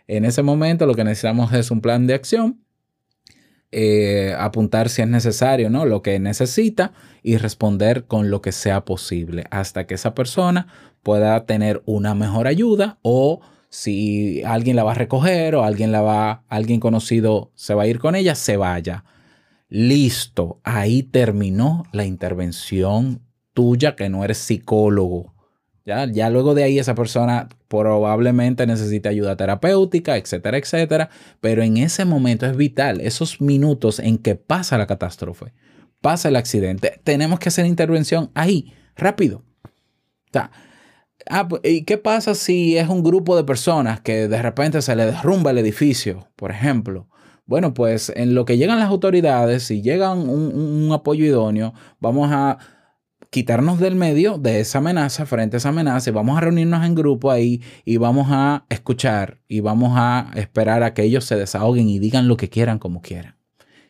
En 0.08 0.26
ese 0.26 0.42
momento 0.42 0.86
lo 0.86 0.96
que 0.96 1.04
necesitamos 1.04 1.52
es 1.54 1.70
un 1.70 1.82
plan 1.82 2.08
de 2.08 2.14
acción, 2.14 2.62
eh, 3.72 4.34
apuntar 4.40 4.88
si 4.88 5.02
es 5.02 5.08
necesario, 5.10 5.70
¿no? 5.70 5.86
Lo 5.86 6.02
que 6.02 6.20
necesita 6.20 6.94
y 7.22 7.36
responder 7.36 8.06
con 8.06 8.30
lo 8.30 8.42
que 8.42 8.54
sea 8.54 8.86
posible 8.86 9.44
hasta 9.52 9.86
que 9.86 9.96
esa 9.96 10.16
persona 10.16 10.68
pueda 11.04 11.46
tener 11.46 11.84
una 11.86 12.16
mejor 12.16 12.48
ayuda 12.48 12.98
o 13.02 13.42
si 13.70 14.42
alguien 14.44 14.78
la 14.78 14.86
va 14.86 14.92
a 14.92 14.96
recoger 14.96 15.56
o 15.56 15.64
alguien 15.64 15.92
la 15.92 16.02
va, 16.02 16.44
alguien 16.48 16.80
conocido 16.80 17.52
se 17.56 17.74
va 17.74 17.84
a 17.84 17.88
ir 17.88 18.00
con 18.00 18.16
ella, 18.16 18.36
se 18.36 18.56
vaya. 18.56 19.04
Listo, 19.70 20.60
ahí 20.64 21.04
terminó 21.04 21.84
la 21.92 22.06
intervención 22.06 23.22
tuya 23.54 23.96
que 23.96 24.10
no 24.10 24.24
eres 24.24 24.38
psicólogo. 24.38 25.34
Ya, 25.86 26.06
ya 26.06 26.30
luego 26.30 26.54
de 26.54 26.64
ahí 26.64 26.80
esa 26.80 26.96
persona 26.96 27.48
probablemente 27.68 28.68
necesita 28.68 29.10
ayuda 29.10 29.38
terapéutica, 29.38 30.18
etcétera, 30.18 30.58
etcétera. 30.58 31.10
Pero 31.42 31.64
en 31.64 31.78
ese 31.78 32.06
momento 32.06 32.46
es 32.46 32.56
vital, 32.58 33.02
esos 33.02 33.42
minutos 33.42 34.00
en 34.00 34.18
que 34.18 34.36
pasa 34.36 34.78
la 34.78 34.88
catástrofe, 34.88 35.54
pasa 36.02 36.28
el 36.30 36.36
accidente, 36.36 37.00
tenemos 37.04 37.40
que 37.40 37.50
hacer 37.50 37.66
intervención 37.66 38.32
ahí, 38.36 38.74
rápido. 38.96 39.44
Ah, 41.30 41.48
pu- 41.48 41.60
¿y 41.64 41.84
qué 41.84 41.98
pasa 41.98 42.36
si 42.36 42.78
es 42.78 42.88
un 42.88 43.04
grupo 43.04 43.36
de 43.36 43.44
personas 43.44 44.00
que 44.02 44.28
de 44.28 44.42
repente 44.42 44.82
se 44.82 44.96
le 44.96 45.06
derrumba 45.06 45.52
el 45.52 45.58
edificio, 45.58 46.28
por 46.36 46.52
ejemplo? 46.52 47.08
Bueno, 47.48 47.74
pues 47.74 48.12
en 48.16 48.36
lo 48.36 48.46
que 48.46 48.58
llegan 48.58 48.80
las 48.80 48.90
autoridades, 48.90 49.64
si 49.64 49.82
llegan 49.82 50.20
un, 50.20 50.30
un- 50.54 50.84
un 50.88 50.92
apoyo 50.94 51.26
idóneo, 51.26 51.74
vamos 52.00 52.30
a 52.32 52.58
quitarnos 53.30 53.80
del 53.80 53.96
medio 53.96 54.38
de 54.38 54.60
esa 54.62 54.80
amenaza, 54.80 55.26
frente 55.26 55.58
a 55.58 55.60
esa 55.60 55.70
amenaza, 55.70 56.10
y 56.10 56.14
vamos 56.14 56.38
a 56.38 56.42
reunirnos 56.42 56.86
en 56.86 56.96
grupo 56.96 57.32
ahí 57.32 57.62
y 57.86 57.98
vamos 57.98 58.28
a 58.32 58.66
escuchar 58.70 59.40
y 59.48 59.62
vamos 59.62 59.94
a 59.96 60.32
esperar 60.36 60.84
a 60.84 60.94
que 60.94 61.04
ellos 61.04 61.26
se 61.26 61.36
desahoguen 61.38 61.90
y 61.90 62.00
digan 62.00 62.28
lo 62.28 62.38
que 62.38 62.50
quieran 62.50 62.80
como 62.80 63.02
quieran. 63.02 63.37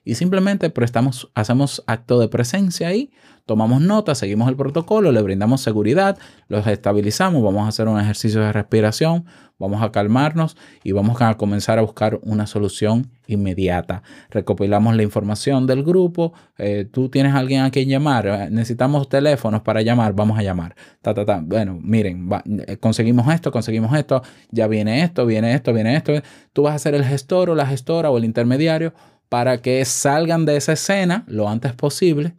Y 0.08 0.15
simplemente 0.15 0.70
prestamos, 0.70 1.30
hacemos 1.36 1.84
acto 1.86 2.17
de 2.17 2.30
presencia 2.30 2.88
ahí, 2.88 3.12
tomamos 3.46 3.82
nota, 3.82 4.15
seguimos 4.15 4.48
el 4.48 4.56
protocolo, 4.56 5.12
le 5.12 5.22
brindamos 5.22 5.60
seguridad, 5.60 6.17
los 6.48 6.65
estabilizamos, 6.65 7.43
vamos 7.43 7.65
a 7.65 7.67
hacer 7.67 7.89
un 7.89 8.00
ejercicio 8.00 8.39
de 8.39 8.54
respiración, 8.54 9.26
vamos 9.60 9.82
a 9.84 9.91
calmarnos 9.91 10.56
y 10.82 10.93
vamos 10.93 11.22
a 11.22 11.34
comenzar 11.36 11.78
a 11.78 11.82
buscar 11.82 12.20
una 12.24 12.48
solución 12.48 13.12
inmediata. 13.28 14.02
Recopilamos 14.30 14.96
la 14.96 15.04
información 15.04 15.67
del 15.67 15.84
grupo, 15.84 16.32
eh, 16.58 16.88
tú 16.89 17.10
tienes 17.10 17.36
alguien 17.36 17.63
a 17.63 17.72
quien 17.72 17.89
llamar, 17.89 18.28
eh, 18.28 18.48
necesitamos 18.50 19.10
teléfonos 19.10 19.62
para 19.62 19.82
llamar, 19.82 20.13
vamos 20.13 20.39
a 20.39 20.43
llamar. 20.43 20.74
Ta, 21.02 21.13
ta, 21.13 21.26
ta. 21.26 21.41
Bueno, 21.43 21.78
miren, 21.82 22.30
va- 22.32 22.43
eh, 22.67 22.78
conseguimos 22.78 23.28
esto, 23.34 23.52
conseguimos 23.52 23.93
esto, 23.98 24.22
ya 24.52 24.67
viene 24.67 25.04
esto, 25.04 25.26
viene 25.26 25.54
esto, 25.54 25.74
viene 25.74 25.98
esto. 25.98 26.13
Tú 26.54 26.62
vas 26.63 26.76
a 26.76 26.80
ser 26.80 26.96
el 26.96 27.04
gestor 27.04 27.50
o 27.50 27.56
la 27.56 27.65
gestora 27.65 28.10
o 28.10 28.17
el 28.17 28.24
intermediario 28.24 28.93
para 29.30 29.62
que 29.62 29.84
salgan 29.86 30.46
de 30.46 30.58
esa 30.58 30.74
escena 30.74 31.24
lo 31.28 31.50
antes 31.50 31.74
posible 31.74 32.36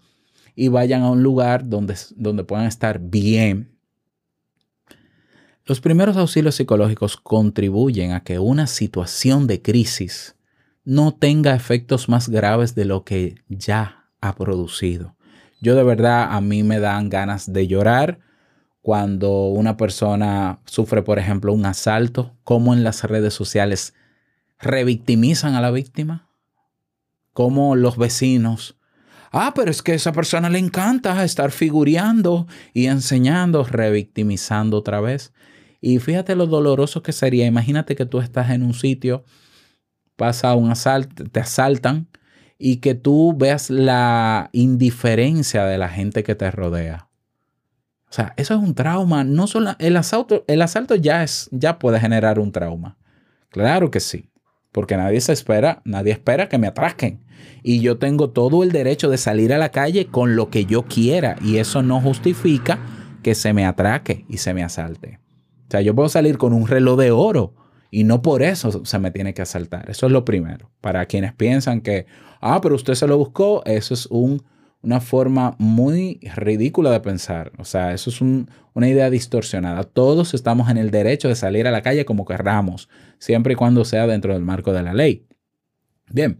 y 0.54 0.68
vayan 0.68 1.02
a 1.02 1.10
un 1.10 1.22
lugar 1.22 1.68
donde, 1.68 1.94
donde 2.16 2.44
puedan 2.44 2.66
estar 2.66 2.98
bien. 2.98 3.70
Los 5.64 5.80
primeros 5.80 6.16
auxilios 6.16 6.54
psicológicos 6.54 7.16
contribuyen 7.16 8.12
a 8.12 8.24
que 8.24 8.38
una 8.38 8.66
situación 8.66 9.46
de 9.46 9.60
crisis 9.60 10.34
no 10.84 11.12
tenga 11.12 11.54
efectos 11.54 12.08
más 12.08 12.30
graves 12.30 12.74
de 12.74 12.86
lo 12.86 13.04
que 13.04 13.36
ya 13.48 14.06
ha 14.20 14.34
producido. 14.34 15.14
Yo 15.60 15.74
de 15.74 15.82
verdad 15.82 16.28
a 16.32 16.40
mí 16.40 16.62
me 16.62 16.80
dan 16.80 17.10
ganas 17.10 17.52
de 17.52 17.66
llorar 17.66 18.20
cuando 18.80 19.48
una 19.48 19.76
persona 19.76 20.60
sufre, 20.64 21.02
por 21.02 21.18
ejemplo, 21.18 21.52
un 21.52 21.66
asalto, 21.66 22.34
como 22.44 22.72
en 22.72 22.84
las 22.84 23.04
redes 23.04 23.34
sociales 23.34 23.92
revictimizan 24.58 25.54
a 25.54 25.60
la 25.60 25.70
víctima, 25.70 26.27
como 27.38 27.76
los 27.76 27.96
vecinos. 27.96 28.76
Ah, 29.30 29.52
pero 29.54 29.70
es 29.70 29.80
que 29.80 29.92
a 29.92 29.94
esa 29.94 30.10
persona 30.10 30.50
le 30.50 30.58
encanta 30.58 31.22
estar 31.22 31.52
figureando 31.52 32.48
y 32.74 32.86
enseñando, 32.86 33.62
revictimizando 33.62 34.76
otra 34.76 35.00
vez. 35.00 35.32
Y 35.80 36.00
fíjate 36.00 36.34
lo 36.34 36.48
doloroso 36.48 37.00
que 37.00 37.12
sería. 37.12 37.46
Imagínate 37.46 37.94
que 37.94 38.06
tú 38.06 38.18
estás 38.18 38.50
en 38.50 38.64
un 38.64 38.74
sitio, 38.74 39.24
pasa 40.16 40.56
un 40.56 40.72
asalto, 40.72 41.26
te 41.30 41.38
asaltan 41.38 42.08
y 42.58 42.78
que 42.78 42.96
tú 42.96 43.32
veas 43.38 43.70
la 43.70 44.50
indiferencia 44.50 45.64
de 45.64 45.78
la 45.78 45.88
gente 45.88 46.24
que 46.24 46.34
te 46.34 46.50
rodea. 46.50 47.08
O 48.10 48.12
sea, 48.12 48.34
eso 48.36 48.54
es 48.54 48.60
un 48.60 48.74
trauma. 48.74 49.22
No 49.22 49.46
solo 49.46 49.76
el 49.78 49.96
asalto, 49.96 50.44
el 50.48 50.60
asalto 50.60 50.96
ya 50.96 51.22
es, 51.22 51.48
ya 51.52 51.78
puede 51.78 52.00
generar 52.00 52.40
un 52.40 52.50
trauma. 52.50 52.98
Claro 53.50 53.92
que 53.92 54.00
sí, 54.00 54.28
porque 54.78 54.96
nadie 54.96 55.20
se 55.20 55.32
espera, 55.32 55.82
nadie 55.84 56.12
espera 56.12 56.48
que 56.48 56.56
me 56.56 56.68
atraquen. 56.68 57.18
Y 57.64 57.80
yo 57.80 57.98
tengo 57.98 58.30
todo 58.30 58.62
el 58.62 58.70
derecho 58.70 59.10
de 59.10 59.18
salir 59.18 59.52
a 59.52 59.58
la 59.58 59.70
calle 59.70 60.06
con 60.06 60.36
lo 60.36 60.50
que 60.50 60.66
yo 60.66 60.84
quiera 60.84 61.34
y 61.42 61.56
eso 61.56 61.82
no 61.82 62.00
justifica 62.00 62.78
que 63.24 63.34
se 63.34 63.52
me 63.52 63.66
atraque 63.66 64.24
y 64.28 64.36
se 64.36 64.54
me 64.54 64.62
asalte. 64.62 65.18
O 65.66 65.70
sea, 65.72 65.80
yo 65.80 65.96
puedo 65.96 66.08
salir 66.08 66.38
con 66.38 66.52
un 66.52 66.68
reloj 66.68 66.96
de 66.96 67.10
oro 67.10 67.54
y 67.90 68.04
no 68.04 68.22
por 68.22 68.40
eso 68.40 68.84
se 68.84 68.98
me 69.00 69.10
tiene 69.10 69.34
que 69.34 69.42
asaltar. 69.42 69.90
Eso 69.90 70.06
es 70.06 70.12
lo 70.12 70.24
primero. 70.24 70.70
Para 70.80 71.06
quienes 71.06 71.32
piensan 71.32 71.80
que, 71.80 72.06
ah, 72.40 72.60
pero 72.60 72.76
usted 72.76 72.94
se 72.94 73.08
lo 73.08 73.18
buscó, 73.18 73.64
eso 73.64 73.94
es 73.94 74.06
un, 74.06 74.44
una 74.82 75.00
forma 75.00 75.56
muy 75.58 76.20
ridícula 76.36 76.90
de 76.90 77.00
pensar. 77.00 77.52
O 77.58 77.64
sea, 77.64 77.92
eso 77.92 78.10
es 78.10 78.20
un- 78.20 78.48
una 78.74 78.88
idea 78.88 79.10
distorsionada. 79.10 79.82
Todos 79.84 80.34
estamos 80.34 80.70
en 80.70 80.76
el 80.78 80.90
derecho 80.90 81.28
de 81.28 81.34
salir 81.34 81.66
a 81.66 81.70
la 81.72 81.82
calle 81.82 82.04
como 82.04 82.24
querramos, 82.24 82.88
siempre 83.18 83.54
y 83.54 83.56
cuando 83.56 83.84
sea 83.84 84.06
dentro 84.06 84.32
del 84.34 84.42
marco 84.44 84.72
de 84.72 84.82
la 84.82 84.94
ley. 84.94 85.26
Bien. 86.10 86.38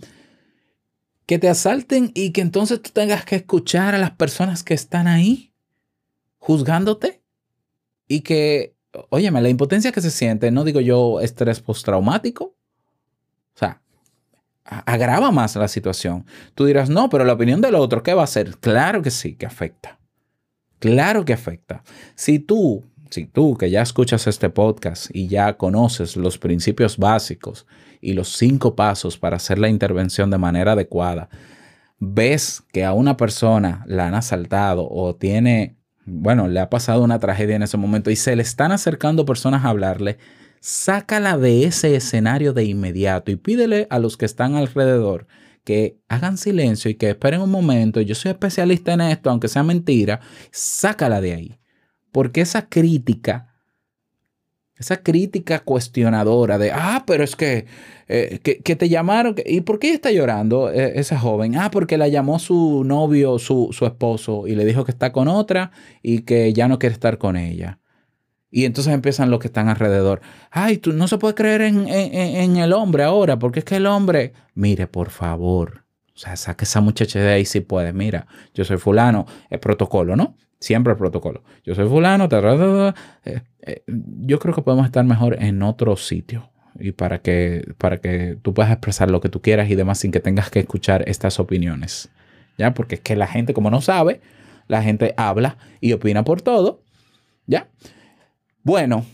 Que 1.26 1.38
te 1.38 1.48
asalten 1.48 2.10
y 2.14 2.30
que 2.32 2.40
entonces 2.40 2.80
tú 2.80 2.90
tengas 2.92 3.24
que 3.24 3.36
escuchar 3.36 3.94
a 3.94 3.98
las 3.98 4.12
personas 4.12 4.62
que 4.62 4.74
están 4.74 5.08
ahí 5.08 5.52
juzgándote 6.38 7.20
y 8.06 8.20
que, 8.20 8.76
óyeme, 9.10 9.42
la 9.42 9.50
impotencia 9.50 9.92
que 9.92 10.00
se 10.00 10.10
siente, 10.10 10.50
no 10.50 10.64
digo 10.64 10.80
yo 10.80 11.20
estrés 11.20 11.60
postraumático, 11.60 12.44
o 12.44 13.58
sea, 13.58 13.82
agrava 14.68 15.30
más 15.30 15.56
la 15.56 15.68
situación. 15.68 16.26
Tú 16.54 16.66
dirás, 16.66 16.90
no, 16.90 17.08
pero 17.08 17.24
la 17.24 17.32
opinión 17.32 17.60
del 17.60 17.74
otro, 17.74 18.02
¿qué 18.02 18.14
va 18.14 18.22
a 18.22 18.24
hacer? 18.24 18.56
Claro 18.58 19.02
que 19.02 19.10
sí, 19.10 19.34
que 19.34 19.46
afecta. 19.46 19.98
Claro 20.78 21.24
que 21.24 21.32
afecta. 21.32 21.82
Si 22.14 22.38
tú, 22.38 22.84
si 23.10 23.26
tú 23.26 23.56
que 23.56 23.70
ya 23.70 23.82
escuchas 23.82 24.26
este 24.26 24.50
podcast 24.50 25.10
y 25.12 25.26
ya 25.28 25.56
conoces 25.56 26.16
los 26.16 26.38
principios 26.38 26.98
básicos 26.98 27.66
y 28.00 28.12
los 28.12 28.28
cinco 28.36 28.76
pasos 28.76 29.18
para 29.18 29.36
hacer 29.36 29.58
la 29.58 29.68
intervención 29.68 30.30
de 30.30 30.38
manera 30.38 30.72
adecuada, 30.72 31.28
ves 31.98 32.62
que 32.72 32.84
a 32.84 32.92
una 32.92 33.16
persona 33.16 33.84
la 33.86 34.06
han 34.06 34.14
asaltado 34.14 34.88
o 34.88 35.16
tiene, 35.16 35.78
bueno, 36.04 36.46
le 36.46 36.60
ha 36.60 36.70
pasado 36.70 37.02
una 37.02 37.18
tragedia 37.18 37.56
en 37.56 37.62
ese 37.62 37.76
momento 37.76 38.10
y 38.10 38.16
se 38.16 38.36
le 38.36 38.42
están 38.42 38.70
acercando 38.70 39.24
personas 39.24 39.64
a 39.64 39.70
hablarle, 39.70 40.18
sácala 40.60 41.38
de 41.38 41.64
ese 41.64 41.96
escenario 41.96 42.52
de 42.52 42.64
inmediato 42.64 43.30
y 43.30 43.36
pídele 43.36 43.86
a 43.90 43.98
los 43.98 44.16
que 44.16 44.26
están 44.26 44.54
alrededor 44.54 45.26
que 45.68 45.98
hagan 46.08 46.38
silencio 46.38 46.90
y 46.90 46.94
que 46.94 47.10
esperen 47.10 47.42
un 47.42 47.50
momento. 47.50 48.00
Yo 48.00 48.14
soy 48.14 48.30
especialista 48.30 48.94
en 48.94 49.02
esto, 49.02 49.28
aunque 49.28 49.48
sea 49.48 49.62
mentira, 49.62 50.20
sácala 50.50 51.20
de 51.20 51.34
ahí. 51.34 51.58
Porque 52.10 52.40
esa 52.40 52.70
crítica, 52.70 53.54
esa 54.76 55.02
crítica 55.02 55.58
cuestionadora 55.58 56.56
de, 56.56 56.72
ah, 56.72 57.04
pero 57.06 57.22
es 57.22 57.36
que, 57.36 57.66
eh, 58.08 58.40
que, 58.42 58.62
que 58.62 58.76
te 58.76 58.88
llamaron, 58.88 59.34
¿y 59.44 59.60
por 59.60 59.78
qué 59.78 59.92
está 59.92 60.10
llorando 60.10 60.70
eh, 60.72 60.98
esa 60.98 61.18
joven? 61.18 61.54
Ah, 61.56 61.70
porque 61.70 61.98
la 61.98 62.08
llamó 62.08 62.38
su 62.38 62.82
novio, 62.84 63.38
su, 63.38 63.68
su 63.72 63.84
esposo, 63.84 64.46
y 64.46 64.54
le 64.54 64.64
dijo 64.64 64.86
que 64.86 64.92
está 64.92 65.12
con 65.12 65.28
otra 65.28 65.72
y 66.02 66.20
que 66.20 66.54
ya 66.54 66.66
no 66.68 66.78
quiere 66.78 66.94
estar 66.94 67.18
con 67.18 67.36
ella. 67.36 67.78
Y 68.50 68.64
entonces 68.64 68.92
empiezan 68.94 69.30
los 69.30 69.40
que 69.40 69.48
están 69.48 69.68
alrededor. 69.68 70.20
Ay, 70.50 70.78
tú 70.78 70.92
no 70.92 71.06
se 71.06 71.18
puede 71.18 71.34
creer 71.34 71.60
en, 71.62 71.86
en- 71.88 72.14
en- 72.14 72.56
el 72.56 72.72
hombre 72.72 73.02
ahora, 73.04 73.38
porque 73.38 73.58
es 73.60 73.64
que 73.64 73.76
el 73.76 73.86
hombre, 73.86 74.32
mire, 74.54 74.86
por 74.86 75.10
favor, 75.10 75.84
o 76.14 76.18
sea, 76.18 76.34
saque 76.36 76.64
esa 76.64 76.80
muchacha 76.80 77.20
de 77.20 77.28
ahí 77.32 77.44
si 77.44 77.60
puede. 77.60 77.92
Mira, 77.92 78.26
yo 78.54 78.64
soy 78.64 78.78
fulano, 78.78 79.26
es 79.50 79.58
protocolo, 79.58 80.16
¿no? 80.16 80.34
Siempre 80.60 80.92
el 80.92 80.98
protocolo. 80.98 81.44
Yo 81.64 81.74
soy 81.74 81.86
fulano, 81.88 82.28
ta, 82.28 82.40
ta, 82.42 82.56
ta. 82.56 82.94
Eh, 83.24 83.42
eh, 83.60 83.82
yo 83.86 84.38
creo 84.38 84.54
que 84.54 84.62
podemos 84.62 84.86
estar 84.86 85.04
mejor 85.04 85.36
en 85.42 85.62
otro 85.62 85.96
sitio 85.96 86.50
y 86.80 86.92
para 86.92 87.20
que, 87.20 87.74
para 87.78 87.98
que 87.98 88.36
tú 88.42 88.54
puedas 88.54 88.72
expresar 88.72 89.10
lo 89.10 89.20
que 89.20 89.28
tú 89.28 89.40
quieras 89.42 89.70
y 89.70 89.74
demás 89.76 89.98
sin 89.98 90.10
que 90.10 90.20
tengas 90.20 90.50
que 90.50 90.60
escuchar 90.60 91.04
estas 91.08 91.38
opiniones. 91.38 92.08
¿Ya? 92.56 92.74
Porque 92.74 92.96
es 92.96 93.00
que 93.02 93.14
la 93.14 93.26
gente, 93.28 93.54
como 93.54 93.70
no 93.70 93.80
sabe, 93.80 94.20
la 94.66 94.82
gente 94.82 95.14
habla 95.16 95.58
y 95.80 95.92
opina 95.92 96.24
por 96.24 96.42
todo. 96.42 96.82
¿Ya? 97.46 97.68
Bueno, 98.68 99.06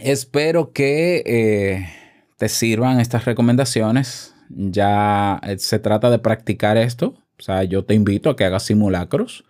espero 0.00 0.72
que 0.72 1.24
eh, 1.26 1.88
te 2.36 2.48
sirvan 2.48 3.00
estas 3.00 3.24
recomendaciones. 3.24 4.36
Ya 4.50 5.40
eh, 5.42 5.58
se 5.58 5.80
trata 5.80 6.10
de 6.10 6.20
practicar 6.20 6.76
esto. 6.76 7.16
O 7.40 7.42
sea, 7.42 7.64
yo 7.64 7.84
te 7.84 7.94
invito 7.94 8.30
a 8.30 8.36
que 8.36 8.44
hagas 8.44 8.62
simulacros 8.62 9.44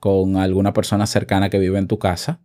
con 0.00 0.36
alguna 0.36 0.72
persona 0.72 1.06
cercana 1.06 1.48
que 1.48 1.60
vive 1.60 1.78
en 1.78 1.86
tu 1.86 2.00
casa. 2.00 2.40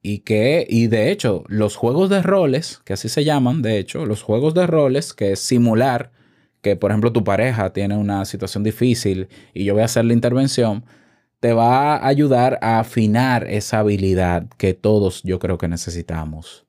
Y 0.00 0.20
que, 0.20 0.66
y 0.66 0.86
de 0.86 1.10
hecho, 1.10 1.44
los 1.48 1.76
juegos 1.76 2.08
de 2.08 2.22
roles, 2.22 2.80
que 2.86 2.94
así 2.94 3.10
se 3.10 3.22
llaman, 3.22 3.60
de 3.60 3.76
hecho, 3.76 4.06
los 4.06 4.22
juegos 4.22 4.54
de 4.54 4.66
roles, 4.66 5.12
que 5.12 5.32
es 5.32 5.40
simular 5.40 6.10
que, 6.62 6.74
por 6.74 6.90
ejemplo, 6.90 7.12
tu 7.12 7.22
pareja 7.22 7.74
tiene 7.74 7.98
una 7.98 8.24
situación 8.24 8.64
difícil 8.64 9.28
y 9.52 9.64
yo 9.64 9.74
voy 9.74 9.82
a 9.82 9.84
hacer 9.84 10.06
la 10.06 10.14
intervención, 10.14 10.86
te 11.44 11.52
va 11.52 11.96
a 11.96 12.06
ayudar 12.08 12.58
a 12.62 12.78
afinar 12.80 13.46
esa 13.50 13.80
habilidad 13.80 14.46
que 14.56 14.72
todos 14.72 15.22
yo 15.24 15.38
creo 15.38 15.58
que 15.58 15.68
necesitamos. 15.68 16.64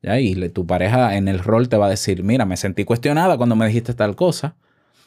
¿Ya? 0.00 0.18
Y 0.18 0.34
le- 0.34 0.48
tu 0.48 0.66
pareja 0.66 1.18
en 1.18 1.28
el 1.28 1.40
rol 1.40 1.68
te 1.68 1.76
va 1.76 1.88
a 1.88 1.90
decir, 1.90 2.22
mira, 2.22 2.46
me 2.46 2.56
sentí 2.56 2.86
cuestionada 2.86 3.36
cuando 3.36 3.54
me 3.54 3.66
dijiste 3.66 3.92
tal 3.92 4.16
cosa. 4.16 4.56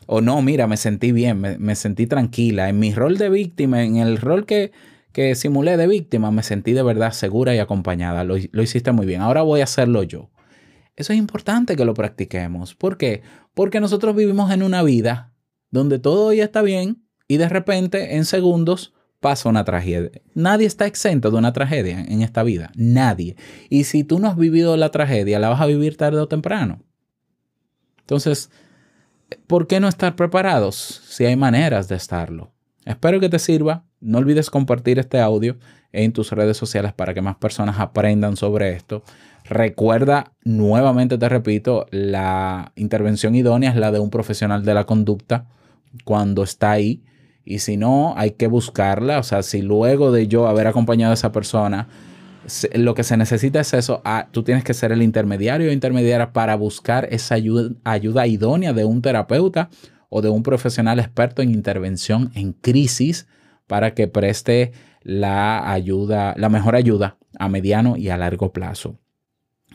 O 0.05 0.21
no, 0.21 0.39
mira, 0.43 0.67
me 0.67 0.77
sentí 0.77 1.11
bien, 1.11 1.41
me, 1.41 1.57
me 1.57 1.73
sentí 1.75 2.05
tranquila. 2.05 2.69
En 2.69 2.77
mi 2.77 2.93
rol 2.93 3.17
de 3.17 3.29
víctima, 3.29 3.81
en 3.83 3.97
el 3.97 4.17
rol 4.17 4.45
que, 4.45 4.71
que 5.13 5.33
simulé 5.33 5.77
de 5.77 5.87
víctima, 5.87 6.29
me 6.29 6.43
sentí 6.43 6.73
de 6.73 6.83
verdad 6.83 7.11
segura 7.11 7.55
y 7.55 7.57
acompañada. 7.57 8.23
Lo, 8.23 8.35
lo 8.51 8.61
hiciste 8.61 8.91
muy 8.91 9.07
bien. 9.07 9.21
Ahora 9.21 9.41
voy 9.41 9.61
a 9.61 9.63
hacerlo 9.63 10.03
yo. 10.03 10.29
Eso 10.95 11.11
es 11.11 11.17
importante 11.17 11.75
que 11.75 11.85
lo 11.85 11.95
practiquemos. 11.95 12.75
¿Por 12.75 12.97
qué? 12.97 13.23
Porque 13.55 13.79
nosotros 13.79 14.15
vivimos 14.15 14.51
en 14.51 14.61
una 14.61 14.83
vida 14.83 15.31
donde 15.71 15.97
todo 15.97 16.33
ya 16.33 16.43
está 16.43 16.61
bien 16.61 17.01
y 17.27 17.37
de 17.37 17.49
repente, 17.49 18.15
en 18.15 18.25
segundos, 18.25 18.93
pasa 19.19 19.49
una 19.49 19.63
tragedia. 19.63 20.11
Nadie 20.33 20.67
está 20.67 20.85
exento 20.85 21.31
de 21.31 21.37
una 21.37 21.53
tragedia 21.53 22.01
en 22.01 22.21
esta 22.21 22.43
vida. 22.43 22.71
Nadie. 22.75 23.35
Y 23.69 23.85
si 23.85 24.03
tú 24.03 24.19
no 24.19 24.27
has 24.27 24.37
vivido 24.37 24.77
la 24.77 24.89
tragedia, 24.89 25.39
la 25.39 25.49
vas 25.49 25.61
a 25.61 25.65
vivir 25.65 25.97
tarde 25.97 26.19
o 26.19 26.27
temprano. 26.27 26.83
Entonces, 27.99 28.49
¿por 29.47 29.67
qué 29.67 29.79
no 29.79 29.87
estar 29.87 30.15
preparados 30.15 31.01
si 31.07 31.25
hay 31.25 31.35
maneras 31.35 31.87
de 31.87 31.95
estarlo? 31.95 32.53
Espero 32.85 33.19
que 33.19 33.29
te 33.29 33.39
sirva. 33.39 33.83
No 33.99 34.19
olvides 34.19 34.49
compartir 34.49 34.99
este 34.99 35.19
audio 35.19 35.57
en 35.91 36.13
tus 36.13 36.31
redes 36.31 36.55
sociales 36.55 36.93
para 36.93 37.13
que 37.13 37.21
más 37.21 37.35
personas 37.35 37.79
aprendan 37.79 38.37
sobre 38.37 38.73
esto. 38.73 39.03
Recuerda, 39.49 40.33
nuevamente 40.43 41.17
te 41.17 41.27
repito, 41.29 41.87
la 41.91 42.71
intervención 42.75 43.35
idónea 43.35 43.71
es 43.71 43.75
la 43.77 43.91
de 43.91 43.99
un 43.99 44.09
profesional 44.09 44.63
de 44.63 44.73
la 44.73 44.85
conducta 44.85 45.47
cuando 46.03 46.43
está 46.43 46.71
ahí. 46.71 47.03
Y 47.49 47.59
si 47.59 47.77
no, 47.77 48.13
hay 48.17 48.31
que 48.31 48.47
buscarla. 48.47 49.19
O 49.19 49.23
sea, 49.23 49.41
si 49.41 49.61
luego 49.61 50.11
de 50.11 50.27
yo 50.27 50.47
haber 50.47 50.67
acompañado 50.67 51.11
a 51.11 51.13
esa 51.13 51.31
persona, 51.31 51.87
lo 52.73 52.93
que 52.93 53.03
se 53.03 53.15
necesita 53.15 53.61
es 53.61 53.73
eso, 53.73 54.01
ah, 54.03 54.27
tú 54.31 54.43
tienes 54.43 54.65
que 54.65 54.73
ser 54.73 54.91
el 54.91 55.01
intermediario 55.01 55.69
o 55.69 55.73
intermediaria 55.73 56.33
para 56.33 56.55
buscar 56.55 57.07
esa 57.09 57.35
ayuda, 57.35 57.71
ayuda 57.85 58.27
idónea 58.27 58.73
de 58.73 58.83
un 58.83 59.01
terapeuta 59.01 59.69
o 60.09 60.21
de 60.21 60.29
un 60.29 60.43
profesional 60.43 60.99
experto 60.99 61.41
en 61.41 61.51
intervención 61.51 62.31
en 62.35 62.51
crisis 62.51 63.27
para 63.65 63.93
que 63.93 64.09
preste 64.09 64.73
la 65.01 65.71
ayuda, 65.71 66.33
la 66.37 66.49
mejor 66.49 66.75
ayuda 66.75 67.17
a 67.39 67.47
mediano 67.47 67.95
y 67.95 68.09
a 68.09 68.17
largo 68.17 68.51
plazo. 68.51 68.99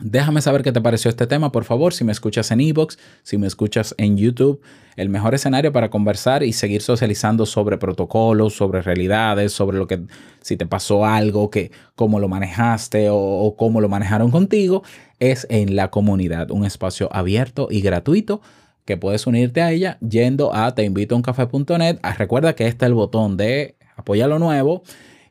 Déjame 0.01 0.41
saber 0.41 0.63
qué 0.63 0.71
te 0.71 0.81
pareció 0.81 1.09
este 1.09 1.27
tema, 1.27 1.51
por 1.51 1.65
favor, 1.65 1.93
si 1.93 2.03
me 2.03 2.11
escuchas 2.11 2.49
en 2.49 2.61
Evox, 2.61 2.97
si 3.21 3.37
me 3.37 3.45
escuchas 3.45 3.93
en 3.99 4.17
YouTube. 4.17 4.59
El 4.95 5.09
mejor 5.09 5.35
escenario 5.35 5.71
para 5.71 5.91
conversar 5.91 6.41
y 6.41 6.51
seguir 6.51 6.81
socializando 6.81 7.45
sobre 7.45 7.77
protocolos, 7.77 8.55
sobre 8.55 8.81
realidades, 8.81 9.53
sobre 9.53 9.77
lo 9.77 9.85
que, 9.85 10.01
si 10.41 10.57
te 10.57 10.65
pasó 10.65 11.05
algo, 11.05 11.51
que, 11.51 11.71
cómo 11.95 12.19
lo 12.19 12.27
manejaste 12.27 13.07
o, 13.11 13.55
cómo 13.55 13.81
lo 13.81 13.89
manejaron 13.89 14.31
contigo, 14.31 14.81
es 15.19 15.45
en 15.51 15.75
la 15.75 15.91
comunidad, 15.91 16.49
un 16.49 16.65
espacio 16.65 17.07
abierto 17.11 17.67
y 17.69 17.81
gratuito 17.81 18.41
que 18.85 18.97
puedes 18.97 19.27
unirte 19.27 19.61
a 19.61 19.71
ella 19.71 19.99
yendo 19.99 20.55
a 20.55 20.73
teinvitouncafe.net. 20.73 21.99
Ah, 22.01 22.15
Recuerda 22.17 22.55
que 22.55 22.65
está 22.65 22.87
el 22.87 22.95
botón 22.95 23.37
de 23.37 23.75
apoya 23.95 24.27
lo 24.27 24.39
nuevo 24.39 24.81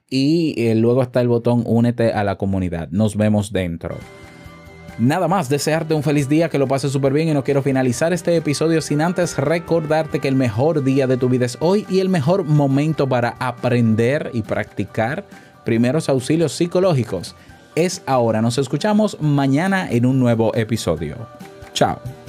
y 0.09 0.55
eh, 0.57 0.77
luego 0.77 1.03
está 1.03 1.21
el 1.21 1.29
botón 1.29 1.65
únete 1.67 2.13
a 2.13 2.23
la 2.23 2.37
comunidad. 2.37 2.89
Nos 2.91 3.17
vemos 3.17 3.53
dentro. 3.53 3.97
Nada 4.99 5.27
más, 5.27 5.49
desearte 5.49 5.95
un 5.95 6.03
feliz 6.03 6.29
día, 6.29 6.49
que 6.49 6.59
lo 6.59 6.69
pases 6.69 6.93
súper 6.93 7.13
bien 7.13 7.29
y 7.29 7.33
no 7.33 7.43
quiero 7.43 7.63
finalizar 7.63 8.13
este 8.13 8.37
episodio 8.37 8.81
sin 8.83 9.01
antes 9.01 9.39
recordarte 9.39 10.21
que 10.21 10.29
el 10.29 10.37
mejor 10.37 10.85
día 10.85 11.07
de 11.07 11.17
tu 11.17 11.29
vida 11.29 11.47
es 11.47 11.57
hoy 11.61 11.87
y 11.89 12.01
el 12.01 12.09
mejor 12.09 12.45
momento 12.45 13.09
para 13.09 13.35
aprender 13.39 14.31
y 14.35 14.43
practicar 14.43 15.25
primeros 15.65 16.09
auxilios 16.09 16.53
psicológicos 16.53 17.35
es 17.75 18.03
ahora. 18.07 18.43
Nos 18.43 18.59
escuchamos 18.59 19.17
mañana 19.21 19.91
en 19.91 20.05
un 20.05 20.21
nuevo 20.21 20.55
episodio. 20.55 21.17
Chao. 21.73 22.22